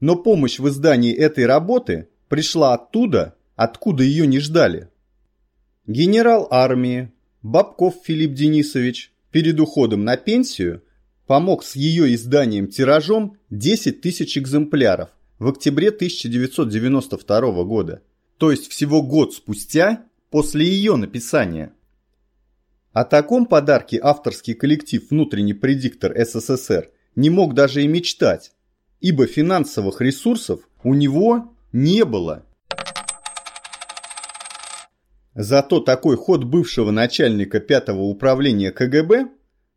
Но 0.00 0.16
помощь 0.16 0.58
в 0.58 0.68
издании 0.68 1.14
этой 1.14 1.46
работы 1.46 2.08
пришла 2.28 2.74
оттуда, 2.74 3.36
откуда 3.54 4.02
ее 4.02 4.26
не 4.26 4.40
ждали. 4.40 4.88
Генерал 5.86 6.48
армии 6.50 7.12
Бабков 7.42 7.94
Филипп 8.04 8.32
Денисович 8.32 9.12
перед 9.30 9.60
уходом 9.60 10.04
на 10.04 10.16
пенсию 10.16 10.82
помог 11.28 11.62
с 11.62 11.76
ее 11.76 12.12
изданием 12.16 12.66
тиражом 12.66 13.36
10 13.50 14.00
тысяч 14.00 14.36
экземпляров 14.36 15.10
в 15.38 15.46
октябре 15.46 15.90
1992 15.90 17.62
года, 17.62 18.02
то 18.38 18.50
есть 18.50 18.68
всего 18.70 19.02
год 19.02 19.34
спустя 19.34 20.04
после 20.30 20.66
ее 20.66 20.96
написания. 20.96 21.72
О 22.92 23.04
таком 23.04 23.46
подарке 23.46 23.98
авторский 24.02 24.54
коллектив 24.54 25.02
«Внутренний 25.10 25.54
предиктор 25.54 26.14
СССР» 26.16 26.90
не 27.14 27.30
мог 27.30 27.54
даже 27.54 27.82
и 27.82 27.88
мечтать, 27.88 28.52
ибо 29.00 29.26
финансовых 29.26 30.00
ресурсов 30.00 30.60
у 30.82 30.94
него 30.94 31.54
не 31.72 32.04
было. 32.04 32.44
Зато 35.34 35.80
такой 35.80 36.16
ход 36.16 36.44
бывшего 36.44 36.90
начальника 36.90 37.60
пятого 37.60 38.02
управления 38.02 38.72
КГБ 38.72 39.28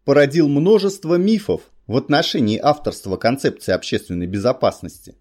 породил 0.06 0.48
множество 0.48 1.16
мифов 1.16 1.64
в 1.88 1.98
отношении 1.98 2.58
авторства 2.58 3.18
концепции 3.18 3.74
общественной 3.74 4.28
безопасности. 4.28 5.16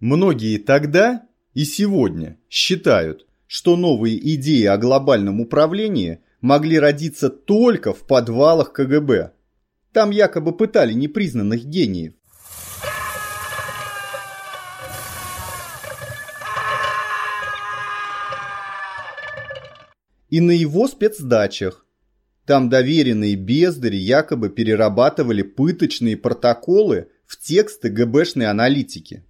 Многие 0.00 0.58
тогда 0.58 1.26
и 1.54 1.64
сегодня 1.64 2.38
считают, 2.48 3.26
что 3.46 3.76
новые 3.76 4.16
идеи 4.34 4.64
о 4.64 4.78
глобальном 4.78 5.40
управлении– 5.40 6.20
могли 6.42 6.78
родиться 6.78 7.30
только 7.30 7.94
в 7.94 8.06
подвалах 8.06 8.72
КГБ. 8.72 9.32
Там 9.92 10.10
якобы 10.10 10.54
пытали 10.54 10.92
непризнанных 10.92 11.64
гениев. 11.64 12.14
И 20.28 20.40
на 20.40 20.50
его 20.50 20.88
спецдачах. 20.88 21.86
Там 22.46 22.68
доверенные 22.68 23.36
бездари 23.36 23.96
якобы 23.96 24.48
перерабатывали 24.50 25.42
пыточные 25.42 26.16
протоколы 26.16 27.10
в 27.24 27.38
тексты 27.38 27.88
ГБшной 27.88 28.46
аналитики. 28.46 29.24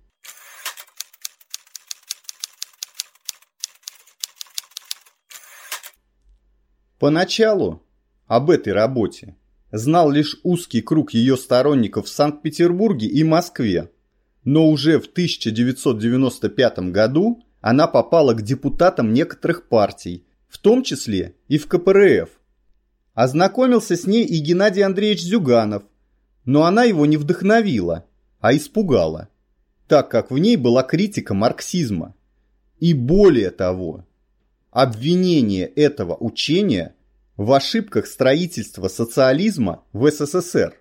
Поначалу 7.03 7.83
об 8.29 8.49
этой 8.49 8.73
работе 8.73 9.35
знал 9.73 10.09
лишь 10.09 10.39
узкий 10.45 10.83
круг 10.83 11.13
ее 11.13 11.37
сторонников 11.37 12.07
в 12.07 12.09
Санкт-Петербурге 12.09 13.09
и 13.09 13.25
Москве, 13.25 13.91
но 14.45 14.69
уже 14.69 15.01
в 15.01 15.07
1995 15.07 16.79
году 16.93 17.43
она 17.61 17.89
попала 17.89 18.35
к 18.35 18.43
депутатам 18.43 19.13
некоторых 19.13 19.69
партий, 19.69 20.29
в 20.47 20.59
том 20.59 20.85
числе 20.85 21.35
и 21.49 21.59
в 21.59 21.67
КПРФ. 21.67 22.29
Ознакомился 23.15 23.97
с 23.97 24.07
ней 24.07 24.25
и 24.25 24.39
Геннадий 24.39 24.85
Андреевич 24.85 25.25
Зюганов, 25.25 25.83
но 26.45 26.67
она 26.67 26.85
его 26.85 27.05
не 27.05 27.17
вдохновила, 27.17 28.07
а 28.39 28.55
испугала, 28.55 29.29
так 29.89 30.09
как 30.09 30.31
в 30.31 30.39
ней 30.39 30.55
была 30.55 30.85
критика 30.85 31.35
марксизма. 31.35 32.15
И 32.79 32.95
более 32.95 33.51
того, 33.51 34.05
обвинение 34.73 35.67
этого 35.67 36.17
учения 36.19 36.97
в 37.37 37.53
ошибках 37.53 38.07
строительства 38.07 38.89
социализма 38.89 39.85
в 39.93 40.11
СССР. 40.11 40.81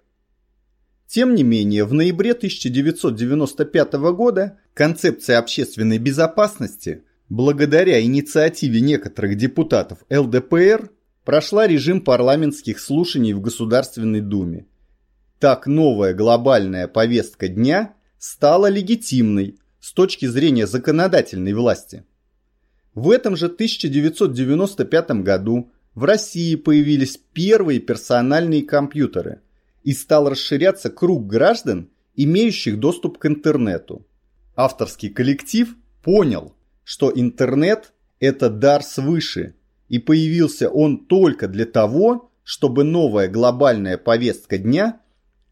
Тем 1.08 1.36
не 1.36 1.44
менее, 1.44 1.84
в 1.84 1.94
ноябре 1.94 2.32
1995 2.32 3.94
года 4.16 4.60
концепция 4.74 5.40
общественной 5.40 5.98
безопасности, 5.98 7.04
благодаря 7.28 8.02
инициативе 8.02 8.80
некоторых 8.80 9.36
депутатов 9.36 10.00
ЛДПР, 10.10 10.90
прошла 11.26 11.68
режим 11.68 12.00
парламентских 12.00 12.80
слушаний 12.80 13.34
в 13.34 13.42
Государственной 13.42 14.22
Думе. 14.22 14.68
Так 15.38 15.68
новая 15.68 16.14
глобальная 16.14 16.88
повестка 16.88 17.50
дня 17.50 17.94
стала 18.18 18.68
легитимной 18.68 19.60
с 19.82 19.92
точки 19.92 20.28
зрения 20.28 20.66
законодательной 20.66 21.54
власти– 21.54 22.06
в 22.94 23.10
этом 23.10 23.36
же 23.36 23.46
1995 23.46 25.12
году 25.24 25.72
в 25.96 26.04
России 26.04 26.56
появились 26.56 27.18
первые 27.34 27.80
персональные 27.80 28.64
компьютеры 28.64 29.42
и 29.84 29.94
стал 29.94 30.30
расширяться 30.30 30.90
круг 30.90 31.28
граждан, 31.28 31.90
имеющих 32.16 32.80
доступ 32.80 33.18
к 33.18 33.26
интернету. 33.26 34.06
Авторский 34.56 35.10
коллектив 35.10 35.76
понял, 36.04 36.54
что 36.84 37.12
интернет– 37.14 37.94
это 38.20 38.50
дар 38.50 38.84
свыше, 38.84 39.56
и 39.88 39.98
появился 39.98 40.70
он 40.70 41.06
только 41.06 41.48
для 41.48 41.66
того, 41.66 42.32
чтобы 42.44 42.84
новая 42.84 43.28
глобальная 43.28 43.98
повестка 43.98 44.58
дня 44.58 45.00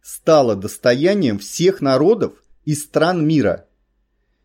стала 0.02 0.56
достоянием 0.56 1.40
всех 1.40 1.82
народов 1.82 2.34
и 2.66 2.76
стран 2.76 3.26
мира– 3.26 3.66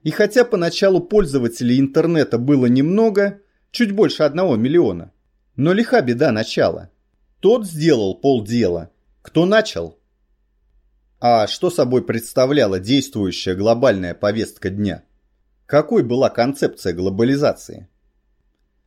и 0.04 0.10
хотя 0.10 0.44
поначалу 0.44 1.00
пользователей 1.00 1.80
интернета 1.80 2.38
было 2.38 2.66
немного, 2.66 3.40
чуть 3.70 3.90
больше 3.92 4.22
одного 4.22 4.54
миллиона, 4.54 5.12
но 5.56 5.72
лиха 5.72 6.02
беда 6.02 6.30
начала. 6.30 6.90
Тот 7.40 7.66
сделал 7.66 8.14
полдела. 8.14 8.90
Кто 9.22 9.46
начал? 9.46 9.98
А 11.20 11.46
что 11.46 11.70
собой 11.70 12.04
представляла 12.04 12.78
действующая 12.78 13.54
глобальная 13.54 14.14
повестка 14.14 14.68
дня? 14.68 15.04
Какой 15.64 16.02
была 16.02 16.28
концепция 16.28 16.92
глобализации? 16.92 17.88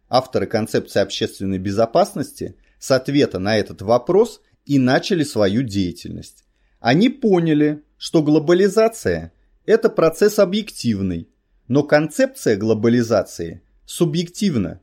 Авторы 0.07 0.45
концепции 0.45 0.99
общественной 0.99 1.57
безопасности 1.57 2.57
с 2.77 2.91
ответа 2.91 3.39
на 3.39 3.57
этот 3.57 3.81
вопрос 3.81 4.39
и 4.65 4.77
начали 4.77 5.23
свою 5.23 5.63
деятельность. 5.63 6.43
Они 6.79 7.09
поняли, 7.09 7.83
что 7.97 8.21
глобализация 8.21 9.31
это 9.67 9.89
процесс 9.89 10.39
объективный, 10.39 11.27
но 11.67 11.83
концепция 11.83 12.55
глобализации 12.55 13.61
субъективна. 13.85 14.81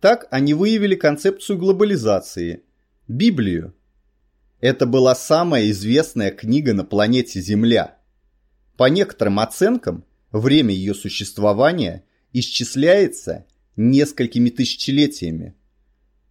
Так 0.00 0.26
они 0.30 0.52
выявили 0.52 0.96
концепцию 0.96 1.58
глобализации– 1.58 2.64
Библию. 3.08 3.72
Это 4.60 4.84
была 4.84 5.14
самая 5.14 5.70
известная 5.70 6.32
книга 6.32 6.74
на 6.74 6.84
планете 6.84 7.40
Земля. 7.40 7.98
По 8.76 8.88
некоторым 8.88 9.38
оценкам, 9.38 10.04
время 10.32 10.74
ее 10.74 10.94
существования 10.94 12.04
исчисляется 12.32 13.46
несколькими 13.76 14.50
тысячелетиями. 14.50 15.54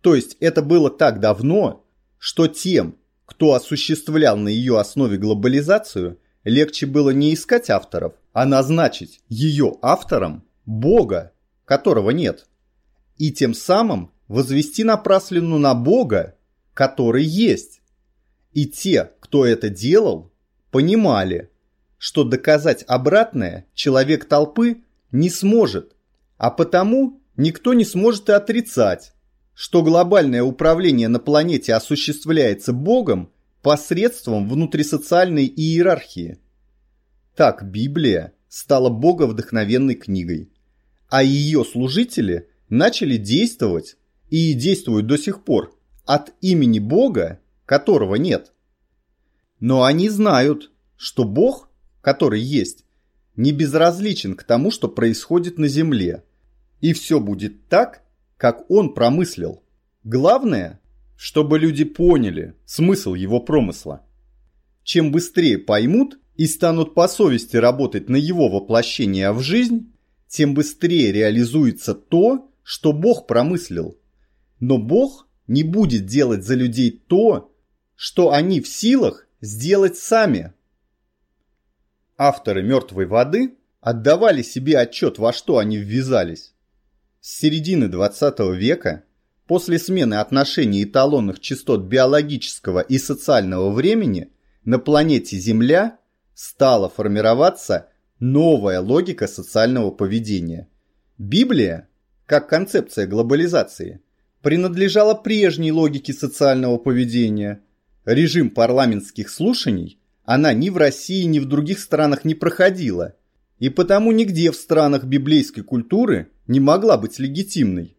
То 0.02 0.16
есть 0.16 0.36
это 0.42 0.62
было 0.62 0.90
так 0.90 1.22
давно, 1.22 1.86
что 2.18 2.48
тем, 2.48 2.98
кто 3.26 3.54
осуществлял 3.54 4.36
на 4.36 4.50
ее 4.50 4.80
основе 4.80 5.18
глобализацию– 5.18 6.20
легче 6.44 6.86
было 6.86 7.12
не 7.12 7.34
искать 7.34 7.70
авторов, 7.70 8.14
а 8.34 8.46
назначить 8.46 9.22
ее 9.30 9.78
автором 9.82 10.44
Бога, 10.66 11.32
которого 11.66 12.12
нет, 12.12 12.48
и 13.18 13.32
тем 13.32 13.54
самым 13.54 14.12
возвести 14.28 14.84
напраслину 14.84 15.58
на 15.58 15.74
Бога, 15.74 16.36
который 16.74 17.24
есть. 17.24 17.82
И 18.54 18.66
те, 18.66 19.12
кто 19.20 19.46
это 19.46 19.70
делал, 19.70 20.32
понимали, 20.72 21.50
что 21.98 22.24
доказать 22.24 22.84
обратное 22.88 23.66
человек 23.74 24.26
толпы 24.26 24.84
не 25.12 25.30
сможет, 25.30 25.96
а 26.38 26.50
потому 26.50 27.20
никто 27.36 27.74
не 27.74 27.84
сможет 27.84 28.30
и 28.30 28.32
отрицать, 28.32 29.14
что 29.54 29.84
глобальное 29.84 30.44
управление 30.44 31.10
на 31.10 31.20
планете 31.20 31.74
осуществляется 31.74 32.72
Богом 32.72 33.32
посредством 33.62 34.48
внутрисоциальной 34.48 35.46
иерархии. 35.46 36.40
Так 37.36 37.70
Библия 37.70 38.34
стала 38.48 38.90
боговдохновенной 38.90 39.96
книгой, 39.96 40.52
а 41.08 41.24
ее 41.24 41.64
служители 41.64 42.50
начали 42.70 43.18
действовать 43.18 43.98
и 44.30 44.54
действуют 44.54 45.08
до 45.08 45.18
сих 45.18 45.44
пор 45.44 45.76
от 46.06 46.34
имени 46.42 46.80
Бога, 46.80 47.40
которого 47.66 48.16
нет. 48.16 48.52
Но 49.60 49.84
они 49.84 50.10
знают, 50.10 50.72
что 50.96 51.24
Бог, 51.24 51.70
который 52.02 52.42
есть, 52.42 52.86
не 53.36 53.52
безразличен 53.52 54.36
к 54.36 54.44
тому, 54.44 54.72
что 54.72 54.88
происходит 54.88 55.58
на 55.58 55.68
земле. 55.68 56.24
И 56.82 56.94
все 56.94 57.20
будет 57.20 57.68
так, 57.68 58.04
как 58.38 58.70
он 58.70 58.94
промыслил. 58.94 59.64
Главное, 60.04 60.80
чтобы 61.20 61.60
люди 61.60 61.84
поняли 61.84 62.56
смысл 62.66 63.14
его 63.14 63.42
промысла. 63.42 64.06
Чем 64.84 65.12
быстрее 65.12 65.58
поймут 65.58 66.18
и 66.38 66.46
станут 66.46 66.94
по 66.94 67.10
совести 67.10 67.58
работать 67.58 68.08
на 68.08 68.16
его 68.16 68.48
воплощение 68.48 69.34
в 69.34 69.42
жизнь, 69.42 69.92
тем 70.30 70.54
быстрее 70.54 71.12
реализуется 71.12 71.94
то, 71.94 72.50
что 72.64 72.94
Бог 72.94 73.28
промыслил. 73.28 73.98
Но 74.62 74.78
Бог 74.78 75.28
не 75.46 75.64
будет 75.64 76.06
делать 76.06 76.46
за 76.46 76.56
людей 76.56 76.90
то, 76.90 77.54
что 77.98 78.32
они 78.32 78.62
в 78.62 78.70
силах 78.70 79.28
сделать 79.42 79.98
сами. 79.98 80.54
Авторы 82.18 82.64
«Мертвой 82.64 83.08
воды» 83.08 83.56
отдавали 83.82 84.42
себе 84.42 84.78
отчет, 84.78 85.18
во 85.18 85.34
что 85.34 85.58
они 85.58 85.76
ввязались. 85.76 86.54
С 87.20 87.40
середины 87.40 87.90
20 87.90 88.40
века 88.56 89.04
После 89.50 89.80
смены 89.80 90.14
отношений 90.14 90.84
эталонных 90.84 91.40
частот 91.40 91.82
биологического 91.86 92.82
и 92.82 93.00
социального 93.00 93.72
времени 93.72 94.32
на 94.64 94.78
планете 94.78 95.40
Земля 95.40 95.98
стала 96.36 96.88
формироваться 96.88 97.88
новая 98.20 98.80
логика 98.80 99.28
социального 99.28 99.90
поведения. 99.90 100.68
Библия, 101.18 101.90
как 102.28 102.48
концепция 102.48 103.08
глобализации, 103.08 104.02
принадлежала 104.44 105.16
прежней 105.16 105.72
логике 105.72 106.14
социального 106.14 106.78
поведения. 106.78 107.62
Режим 108.06 108.52
парламентских 108.52 109.32
слушаний 109.32 110.00
она 110.26 110.54
ни 110.54 110.70
в 110.70 110.78
России, 110.78 111.24
ни 111.24 111.40
в 111.40 111.46
других 111.46 111.80
странах 111.80 112.24
не 112.24 112.36
проходила, 112.36 113.16
и 113.58 113.70
потому 113.70 114.12
нигде 114.12 114.52
в 114.52 114.56
странах 114.56 115.06
библейской 115.06 115.64
культуры 115.64 116.30
не 116.46 116.60
могла 116.60 117.00
быть 117.00 117.18
легитимной. 117.18 117.98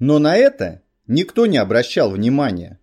Но 0.00 0.18
на 0.18 0.36
это 0.36 0.82
никто 1.08 1.46
не 1.46 1.56
обращал 1.56 2.10
внимания. 2.10 2.78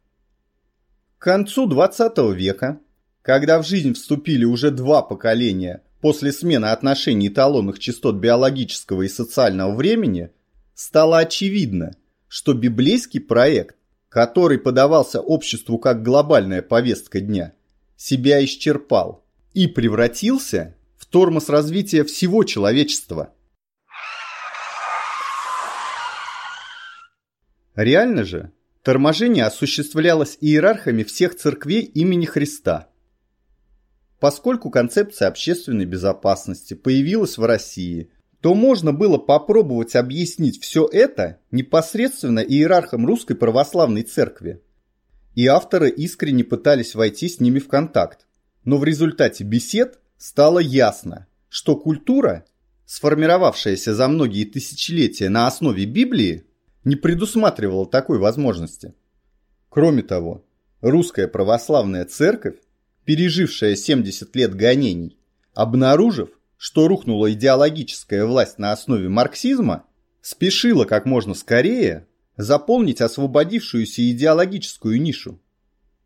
К 1.18 1.24
концу 1.24 1.68
20 1.68 2.18
века, 2.36 2.80
когда 3.22 3.62
в 3.62 3.66
жизнь 3.66 3.94
вступили 3.94 4.44
уже 4.44 4.72
два 4.72 5.02
поколения 5.02 5.84
после 6.02 6.34
смены 6.34 6.68
отношений 6.68 7.30
эталонных 7.30 7.80
частот 7.80 8.16
биологического 8.16 9.04
и 9.04 9.08
социального 9.08 9.74
времени, 9.74 10.32
стало 10.74 11.20
очевидно, 11.20 11.96
что 12.28 12.54
библейский 12.54 13.22
проект, 13.22 13.78
который 14.10 14.60
подавался 14.60 15.22
обществу 15.22 15.78
как 15.78 16.04
глобальная 16.04 16.62
повестка 16.62 17.22
дня, 17.22 17.54
себя 17.96 18.44
исчерпал 18.44 19.24
и 19.54 19.68
превратился 19.68 20.76
в 20.98 21.06
тормоз 21.06 21.50
развития 21.50 22.04
всего 22.04 22.44
человечества– 22.44 23.32
Реально 27.76 28.24
же, 28.24 28.52
торможение 28.84 29.44
осуществлялось 29.44 30.38
иерархами 30.40 31.04
всех 31.04 31.36
церквей 31.36 31.82
имени 31.82 32.26
Христа. 32.26 32.90
Поскольку 34.20 34.70
концепция 34.70 35.28
общественной 35.28 35.86
безопасности 35.86 36.74
появилась 36.74 37.38
в 37.38 37.44
России, 37.44 38.10
то 38.40 38.54
можно 38.54 38.94
было 38.94 39.18
попробовать 39.18 39.96
объяснить 39.96 40.62
все 40.62 40.88
это 40.90 41.40
непосредственно 41.52 42.40
иерархам 42.40 43.06
Русской 43.06 43.36
Православной 43.36 44.04
Церкви. 44.04 44.62
И 45.34 45.48
авторы 45.48 45.90
искренне 45.90 46.46
пытались 46.46 46.96
войти 46.96 47.28
с 47.28 47.42
ними 47.42 47.60
в 47.60 47.68
контакт. 47.68 48.26
Но 48.64 48.78
в 48.78 48.86
результате 48.86 49.44
бесед 49.44 50.00
стало 50.18 50.60
ясно, 50.60 51.28
что 51.50 51.76
культура, 51.76 52.46
сформировавшаяся 52.86 53.94
за 53.94 54.08
многие 54.08 54.46
тысячелетия 54.46 55.28
на 55.28 55.48
основе 55.48 55.86
Библии, 55.86 56.46
не 56.86 56.96
предусматривала 56.96 57.86
такой 57.86 58.20
возможности. 58.20 58.94
Кроме 59.70 60.04
того, 60.04 60.46
русская 60.82 61.28
православная 61.28 62.06
церковь, 62.06 62.56
пережившая 63.04 63.76
70 63.76 64.34
лет 64.36 64.56
гонений, 64.56 65.18
обнаружив, 65.54 66.30
что 66.58 66.88
рухнула 66.88 67.34
идеологическая 67.34 68.26
власть 68.26 68.60
на 68.60 68.72
основе 68.72 69.10
марксизма, 69.10 69.84
спешила 70.22 70.86
как 70.86 71.06
можно 71.06 71.34
скорее 71.34 72.08
заполнить 72.38 73.02
освободившуюся 73.02 74.10
идеологическую 74.12 75.02
нишу. 75.02 75.40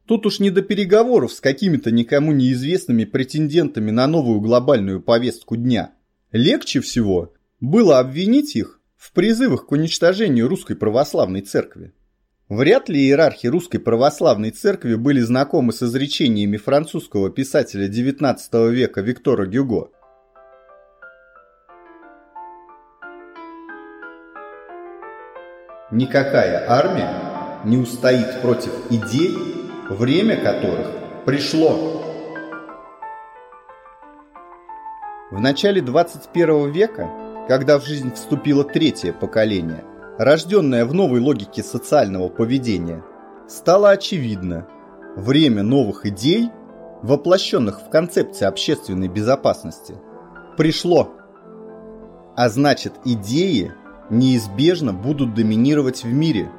Тут 0.05 0.25
уж 0.25 0.39
не 0.39 0.49
до 0.49 0.61
переговоров 0.61 1.31
с 1.33 1.39
какими-то 1.39 1.91
никому 1.91 2.31
неизвестными 2.31 3.03
претендентами 3.03 3.91
на 3.91 4.07
новую 4.07 4.41
глобальную 4.41 5.01
повестку 5.01 5.55
дня. 5.55 5.93
Легче 6.31 6.81
всего 6.81 7.33
было 7.59 7.99
обвинить 7.99 8.55
их 8.55 8.78
в 8.99 9.13
призывах 9.13 9.65
к 9.65 9.71
уничтожению 9.71 10.49
русской 10.49 10.75
православной 10.75 11.41
церкви. 11.41 11.93
Вряд 12.49 12.89
ли 12.89 12.99
иерархи 12.99 13.47
русской 13.47 13.77
православной 13.77 14.51
церкви 14.51 14.95
были 14.95 15.21
знакомы 15.21 15.71
с 15.71 15.81
изречениями 15.81 16.57
французского 16.57 17.29
писателя 17.29 17.87
XIX 17.87 18.69
века 18.69 19.01
Виктора 19.01 19.45
Гюго. 19.45 19.91
Никакая 25.91 26.69
армия 26.69 27.63
не 27.65 27.77
устоит 27.77 28.41
против 28.41 28.71
идей, 28.91 29.37
время 29.89 30.35
которых 30.35 30.87
пришло. 31.25 32.03
В 35.31 35.39
начале 35.39 35.81
21 35.81 36.71
века 36.71 37.28
когда 37.49 37.79
в 37.79 37.83
жизнь 37.83 38.13
вступило 38.13 38.63
третье 38.63 39.11
поколение, 39.11 39.83
рожденное 40.19 40.85
в 40.85 40.93
новой 40.93 41.19
логике 41.19 41.63
социального 41.63 42.29
поведения, 42.29 43.03
стало 43.47 43.89
очевидно, 43.89 44.67
время 45.15 45.63
новых 45.63 46.05
идей, 46.05 46.51
воплощенных 47.01 47.81
в 47.81 47.89
концепции 47.89 48.45
общественной 48.45 49.07
безопасности, 49.07 49.95
пришло. 50.57 51.11
А 52.35 52.49
значит, 52.49 52.93
идеи 53.03 53.71
неизбежно 54.11 54.93
будут 54.93 55.33
доминировать 55.33 56.03
в 56.03 56.13
мире– 56.13 56.51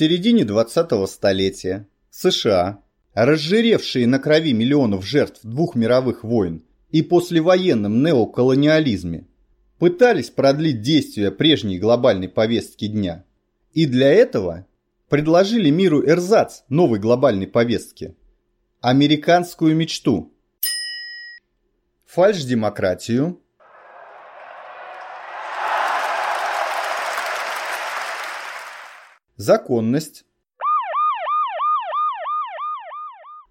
середине 0.00 0.44
20-го 0.44 1.06
столетия 1.06 1.86
США, 2.10 2.82
разжиревшие 3.12 4.06
на 4.06 4.18
крови 4.18 4.54
миллионов 4.54 5.04
жертв 5.04 5.40
двух 5.42 5.74
мировых 5.74 6.24
войн 6.24 6.64
и 6.90 7.02
послевоенном 7.02 8.02
неоколониализме, 8.02 9.26
пытались 9.78 10.30
продлить 10.30 10.80
действие 10.80 11.30
прежней 11.30 11.78
глобальной 11.78 12.30
повестки 12.30 12.86
дня. 12.86 13.26
И 13.74 13.84
для 13.84 14.10
этого 14.10 14.66
предложили 15.10 15.68
миру 15.68 16.02
эрзац 16.02 16.62
новой 16.70 16.98
глобальной 16.98 17.46
повестки– 17.46 18.16
американскую 18.80 19.76
мечту. 19.76 20.32
Фальш-демократию, 22.06 23.38
Законность. 29.42 30.26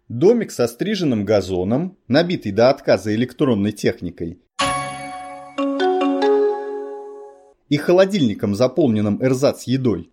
Домик 0.08 0.52
со 0.52 0.68
стриженным 0.68 1.26
газоном, 1.26 1.98
набитый 2.08 2.52
до 2.52 2.70
отказа 2.70 3.16
электронной 3.16 3.72
техникой. 3.72 4.40
И 7.70 7.78
холодильником, 7.78 8.54
заполненным 8.54 9.18
эрзац 9.20 9.64
едой. 9.64 10.12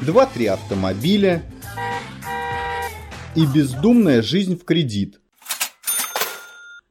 Два-три 0.00 0.46
автомобиля. 0.46 1.42
И 3.36 3.44
бездумная 3.44 4.22
жизнь 4.22 4.58
в 4.58 4.64
кредит. 4.64 5.20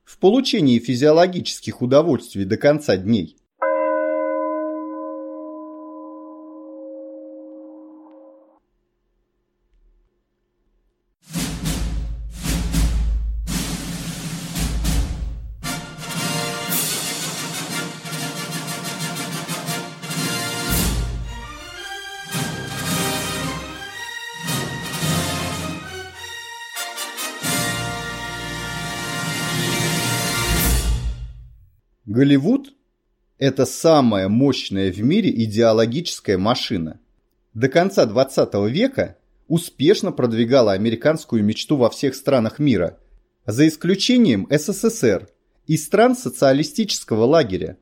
В 0.03 0.19
получении 0.19 0.77
физиологических 0.77 1.81
удовольствий 1.81 2.45
до 2.45 2.57
конца 2.57 2.95
дней– 2.95 3.37
это 33.41 33.65
самая 33.65 34.29
мощная 34.29 34.91
в 34.91 35.01
мире 35.01 35.31
идеологическая 35.31 36.37
машина. 36.37 36.99
До 37.55 37.69
конца 37.69 38.05
20 38.05 38.53
века 38.69 39.17
успешно 39.47 40.11
продвигала 40.11 40.73
американскую 40.73 41.43
мечту 41.43 41.75
во 41.75 41.89
всех 41.89 42.13
странах 42.13 42.59
мира, 42.59 42.99
за 43.47 43.67
исключением 43.67 44.47
СССР 44.51 45.27
и 45.65 45.75
стран 45.75 46.15
социалистического 46.15 47.23
лагеря. 47.23 47.77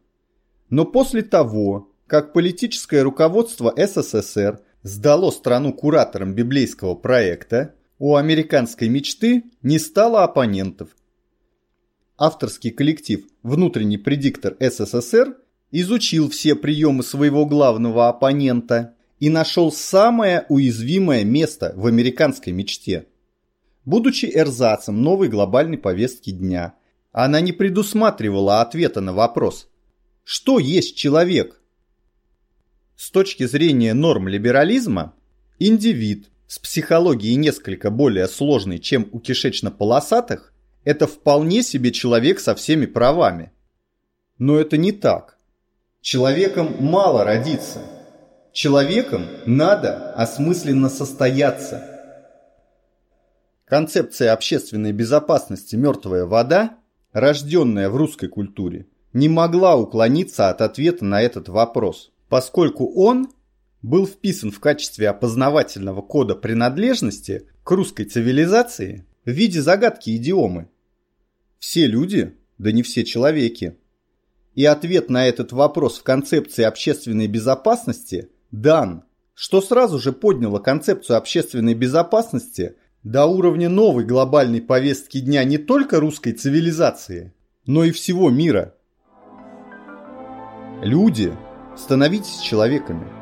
Но 0.69 0.85
после 0.85 1.23
того, 1.23 1.91
как 2.07 2.31
политическое 2.31 3.01
руководство 3.01 3.73
СССР 3.75 4.61
сдало 4.83 5.29
страну 5.29 5.73
кураторам 5.73 6.33
библейского 6.33 6.95
проекта, 6.95 7.75
у 7.97 8.15
американской 8.15 8.87
мечты 8.87 9.43
не 9.61 9.77
стало 9.77 10.23
оппонентов 10.23 10.87
авторский 12.19 12.71
коллектив 12.71 13.25
«Внутренний 13.43 13.97
предиктор 13.97 14.55
СССР» 14.59 15.37
изучил 15.71 16.29
все 16.29 16.55
приемы 16.55 17.03
своего 17.03 17.45
главного 17.45 18.09
оппонента 18.09 18.95
и 19.19 19.29
нашел 19.29 19.71
самое 19.71 20.45
уязвимое 20.49 21.23
место 21.23 21.73
в 21.75 21.85
американской 21.87 22.53
мечте. 22.53 23.07
Будучи 23.85 24.31
эрзацем 24.33 25.01
новой 25.01 25.29
глобальной 25.29 25.77
повестки 25.77 26.31
дня, 26.31 26.75
она 27.11 27.41
не 27.41 27.51
предусматривала 27.51 28.61
ответа 28.61 29.01
на 29.01 29.13
вопрос 29.13 29.67
«Что 30.23 30.59
есть 30.59 30.95
человек?». 30.95 31.61
С 32.95 33.11
точки 33.11 33.45
зрения 33.45 33.93
норм 33.93 34.27
либерализма, 34.27 35.13
индивид 35.57 36.29
с 36.47 36.59
психологией 36.59 37.35
несколько 37.35 37.89
более 37.89 38.27
сложной, 38.27 38.79
чем 38.79 39.07
у 39.11 39.19
кишечно-полосатых, 39.19 40.53
это 40.83 41.07
вполне 41.07 41.63
себе 41.63 41.91
человек 41.91 42.39
со 42.39 42.55
всеми 42.55 42.85
правами. 42.85 43.51
Но 44.37 44.57
это 44.57 44.77
не 44.77 44.91
так. 44.91 45.38
Человеком 46.01 46.77
мало 46.79 47.25
родиться. 47.25 47.81
Человеком 48.53 49.25
надо 49.45 50.13
осмысленно 50.13 50.89
состояться. 50.89 51.83
Концепция 53.65 54.31
общественной 54.31 54.93
безопасности 54.93 55.75
«мертвая 55.75 56.25
вода», 56.25 56.77
рожденная 57.11 57.89
в 57.89 57.97
русской 57.97 58.27
культуре, 58.27 58.87
не 59.11 59.27
могла 59.27 59.75
уклониться 59.75 60.49
от 60.49 60.61
ответа 60.61 61.03
на 61.03 61.21
этот 61.21 61.49
вопрос, 61.49 62.11
поскольку 62.29 62.91
он 62.93 63.27
был 63.81 64.07
вписан 64.07 64.51
в 64.51 64.59
качестве 64.59 65.09
опознавательного 65.09 66.01
кода 66.01 66.33
принадлежности 66.33 67.47
к 67.63 67.71
русской 67.71 68.05
цивилизации 68.05 69.05
в 69.25 69.31
виде 69.31 69.61
загадки 69.61 70.15
идиомы. 70.15 70.69
Все 71.59 71.87
люди, 71.87 72.37
да 72.57 72.71
не 72.71 72.83
все 72.83 73.03
человеки. 73.03 73.77
И 74.59 74.65
ответ 74.65 75.09
на 75.09 75.25
этот 75.25 75.53
вопрос 75.53 75.99
в 75.99 76.03
концепции 76.03 76.63
общественной 76.63 77.27
безопасности 77.27 78.27
дан, 78.51 79.05
что 79.33 79.61
сразу 79.61 79.99
же 79.99 80.11
подняло 80.11 80.59
концепцию 80.59 81.15
общественной 81.15 81.75
безопасности 81.75 82.75
до 83.01 83.25
уровня 83.25 83.69
новой 83.69 84.03
глобальной 84.03 84.61
повестки 84.61 85.21
дня 85.21 85.45
не 85.45 85.57
только 85.57 86.01
русской 86.01 86.33
цивилизации, 86.33 87.33
но 87.65 87.85
и 87.85 87.91
всего 87.91 88.29
мира. 88.29 88.75
Люди, 90.81 91.33
становитесь 91.77 92.41
человеками. 92.41 93.18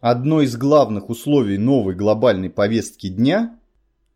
Одно 0.00 0.42
из 0.42 0.56
главных 0.56 1.10
условий 1.10 1.58
новой 1.58 1.94
глобальной 1.94 2.50
повестки 2.50 3.08
дня– 3.08 3.56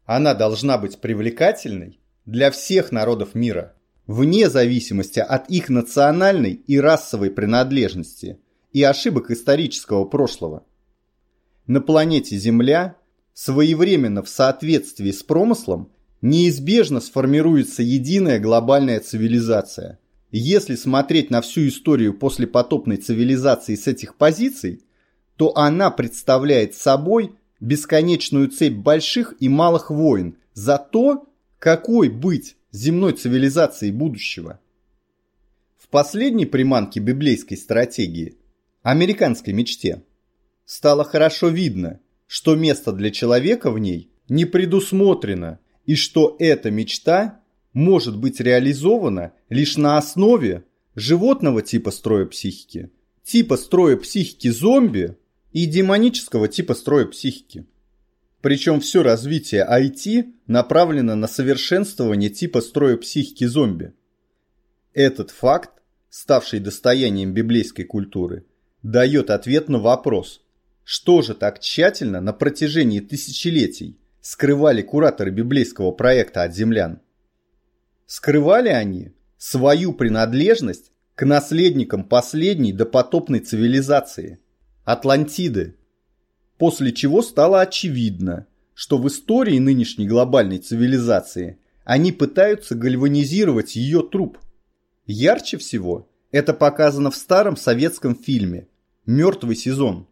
она 0.06 0.34
должна 0.34 0.78
быть 0.78 0.98
привлекательной 0.98 1.98
для 2.26 2.50
всех 2.50 2.92
народов 2.92 3.34
мира, 3.34 3.74
вне 4.06 4.50
зависимости 4.50 5.18
от 5.18 5.48
их 5.48 5.68
национальной 5.68 6.52
и 6.52 6.78
расовой 6.78 7.30
принадлежности 7.30 8.38
и 8.72 8.82
ошибок 8.82 9.30
исторического 9.30 10.04
прошлого. 10.04 10.64
На 11.66 11.80
планете 11.80 12.36
Земля 12.36 12.96
своевременно 13.32 14.22
в 14.22 14.28
соответствии 14.28 15.10
с 15.10 15.22
промыслом 15.22 15.90
неизбежно 16.20 17.00
сформируется 17.00 17.82
единая 17.82 18.38
глобальная 18.38 19.00
цивилизация. 19.00 19.98
Если 20.30 20.74
смотреть 20.74 21.30
на 21.30 21.40
всю 21.40 21.68
историю 21.68 22.12
после 22.12 22.46
потопной 22.46 22.96
цивилизации 22.96 23.74
с 23.74 23.86
этих 23.86 24.16
позиций– 24.16 24.82
то 25.36 25.56
она 25.56 25.90
представляет 25.90 26.74
собой 26.74 27.34
бесконечную 27.60 28.48
цепь 28.48 28.76
больших 28.76 29.34
и 29.40 29.48
малых 29.48 29.90
войн 29.90 30.36
за 30.52 30.78
то, 30.78 31.26
какой 31.58 32.08
быть 32.08 32.56
земной 32.70 33.12
цивилизацией 33.12 33.92
будущего. 33.92 34.60
В 35.78 35.88
последней 35.88 36.46
приманке 36.46 37.00
библейской 37.00 37.56
стратегии, 37.56 38.36
американской 38.82 39.52
мечте, 39.52 40.02
стало 40.64 41.04
хорошо 41.04 41.48
видно, 41.48 42.00
что 42.26 42.54
место 42.56 42.92
для 42.92 43.10
человека 43.10 43.70
в 43.70 43.78
ней 43.78 44.10
не 44.28 44.44
предусмотрено 44.44 45.58
и 45.86 45.94
что 45.94 46.36
эта 46.38 46.70
мечта 46.70 47.40
может 47.72 48.16
быть 48.16 48.40
реализована 48.40 49.32
лишь 49.48 49.76
на 49.76 49.98
основе 49.98 50.64
животного 50.94 51.62
типа 51.62 51.90
строя 51.90 52.24
психики, 52.26 52.90
типа 53.22 53.56
строя 53.56 53.96
психики 53.96 54.48
зомби 54.48 55.16
и 55.54 55.66
демонического 55.66 56.48
типа 56.48 56.74
строя 56.74 57.06
психики. 57.06 57.64
Причем 58.42 58.80
все 58.80 59.02
развитие 59.02 59.64
IT 59.64 60.34
направлено 60.48 61.14
на 61.14 61.28
совершенствование 61.28 62.28
типа 62.28 62.60
строя 62.60 62.96
психики 62.96 63.44
зомби. 63.44 63.94
Этот 64.92 65.30
факт, 65.30 65.70
ставший 66.10 66.58
достоянием 66.58 67.32
библейской 67.32 67.84
культуры, 67.84 68.44
дает 68.82 69.30
ответ 69.30 69.68
на 69.68 69.78
вопрос, 69.78 70.42
что 70.82 71.22
же 71.22 71.34
так 71.34 71.60
тщательно 71.60 72.20
на 72.20 72.32
протяжении 72.32 72.98
тысячелетий 72.98 73.96
скрывали 74.20 74.82
кураторы 74.82 75.30
библейского 75.30 75.92
проекта 75.92 76.42
от 76.42 76.52
землян. 76.52 77.00
Скрывали 78.06 78.70
они 78.70 79.12
свою 79.38 79.92
принадлежность 79.92 80.90
к 81.14 81.24
наследникам 81.24 82.02
последней 82.02 82.72
допотопной 82.72 83.38
цивилизации– 83.38 84.40
Атлантиды. 84.84 85.76
После 86.58 86.92
чего 86.92 87.22
стало 87.22 87.62
очевидно, 87.62 88.46
что 88.74 88.98
в 88.98 89.08
истории 89.08 89.58
нынешней 89.58 90.06
глобальной 90.06 90.58
цивилизации 90.58 91.58
они 91.84 92.12
пытаются 92.12 92.74
гальванизировать 92.74 93.76
ее 93.76 94.02
труп. 94.02 94.38
Ярче 95.06 95.56
всего 95.56 96.10
это 96.32 96.52
показано 96.52 97.10
в 97.10 97.16
старом 97.16 97.56
советском 97.56 98.14
фильме 98.14 98.68
«Мертвый 99.06 99.56
сезон». 99.56 100.06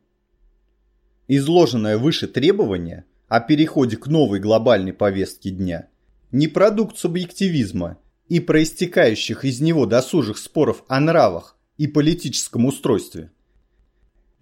Изложенное 1.28 1.98
выше 1.98 2.26
требование 2.26 3.04
о 3.28 3.40
переходе 3.40 3.98
к 3.98 4.06
новой 4.06 4.40
глобальной 4.40 4.94
повестке 4.94 5.50
дня 5.50 5.88
не 6.30 6.48
продукт 6.48 6.96
субъективизма 6.96 7.98
и 8.30 8.40
проистекающих 8.40 9.44
из 9.44 9.60
него 9.60 9.84
досужих 9.84 10.38
споров 10.38 10.82
о 10.88 10.98
нравах 10.98 11.58
и 11.76 11.86
политическом 11.86 12.64
устройстве– 12.64 13.30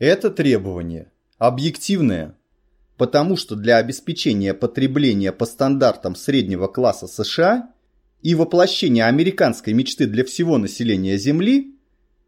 это 0.01 0.31
требование 0.31 1.13
объективное, 1.39 2.35
потому 2.97 3.37
что 3.37 3.55
для 3.55 3.77
обеспечения 3.77 4.55
потребления 4.55 5.31
по 5.31 5.47
стандартам 5.47 6.17
среднего 6.17 6.67
класса 6.67 7.07
США 7.07 7.71
и 8.23 8.35
воплощения 8.35 9.07
американской 9.07 9.75
мечты 9.75 10.07
для 10.07 10.25
всего 10.25 10.59
населения 10.59 11.17
Земли 11.19 11.77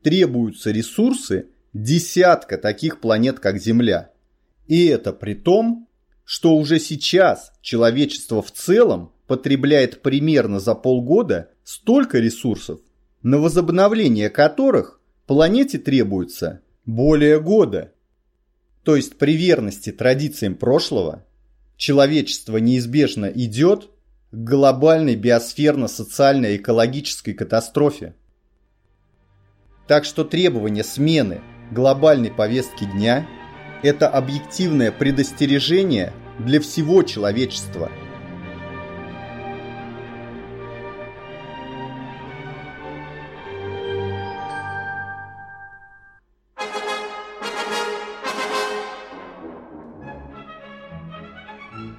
требуются 0.02 0.70
ресурсы 0.70 1.48
десятка 1.72 2.58
таких 2.58 3.00
планет, 3.00 3.40
как 3.40 3.58
Земля. 3.58 4.10
И 4.66 4.86
это 4.86 5.12
при 5.14 5.34
том, 5.34 5.88
что 6.24 6.56
уже 6.56 6.78
сейчас 6.78 7.52
человечество 7.62 8.42
в 8.42 8.50
целом 8.52 9.12
потребляет 9.26 10.02
примерно 10.02 10.60
за 10.60 10.74
полгода 10.74 11.50
столько 11.64 12.18
ресурсов, 12.18 12.80
на 13.22 13.38
возобновление 13.38 14.28
которых 14.28 15.00
планете 15.26 15.78
требуется 15.78 16.60
более 16.84 17.40
года. 17.40 17.92
То 18.84 18.96
есть 18.96 19.16
при 19.18 19.36
верности 19.36 19.92
традициям 19.92 20.56
прошлого 20.56 21.24
человечество 21.76 22.56
неизбежно 22.56 23.26
идет 23.26 23.90
к 24.30 24.36
глобальной 24.36 25.16
биосферно-социально-экологической 25.16 27.34
катастрофе. 27.34 28.14
Так 29.86 30.04
что 30.04 30.24
требование 30.24 30.84
смены 30.84 31.40
глобальной 31.70 32.30
повестки 32.30 32.84
дня– 32.84 33.26
это 33.82 34.08
объективное 34.08 34.92
предостережение 34.92 36.12
для 36.38 36.60
всего 36.60 37.02
человечества– 37.02 37.90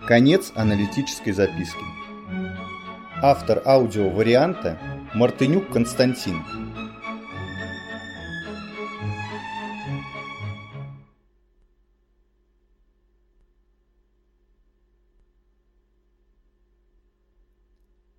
Конец 0.08 0.52
аналитической 0.56 1.32
записки. 1.32 1.86
Автор 3.22 3.62
аудиоварианта 3.66 4.78
Мартынюк 5.16 5.72
Константин. 5.72 6.44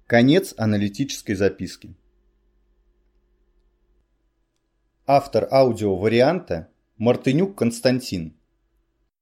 Конец 0.06 0.54
аналитической 0.56 1.34
записки. 1.34 1.94
Автор 5.06 5.46
аудиоварианта 5.50 6.70
Мартынюк 6.96 7.58
Константин. 7.58 8.34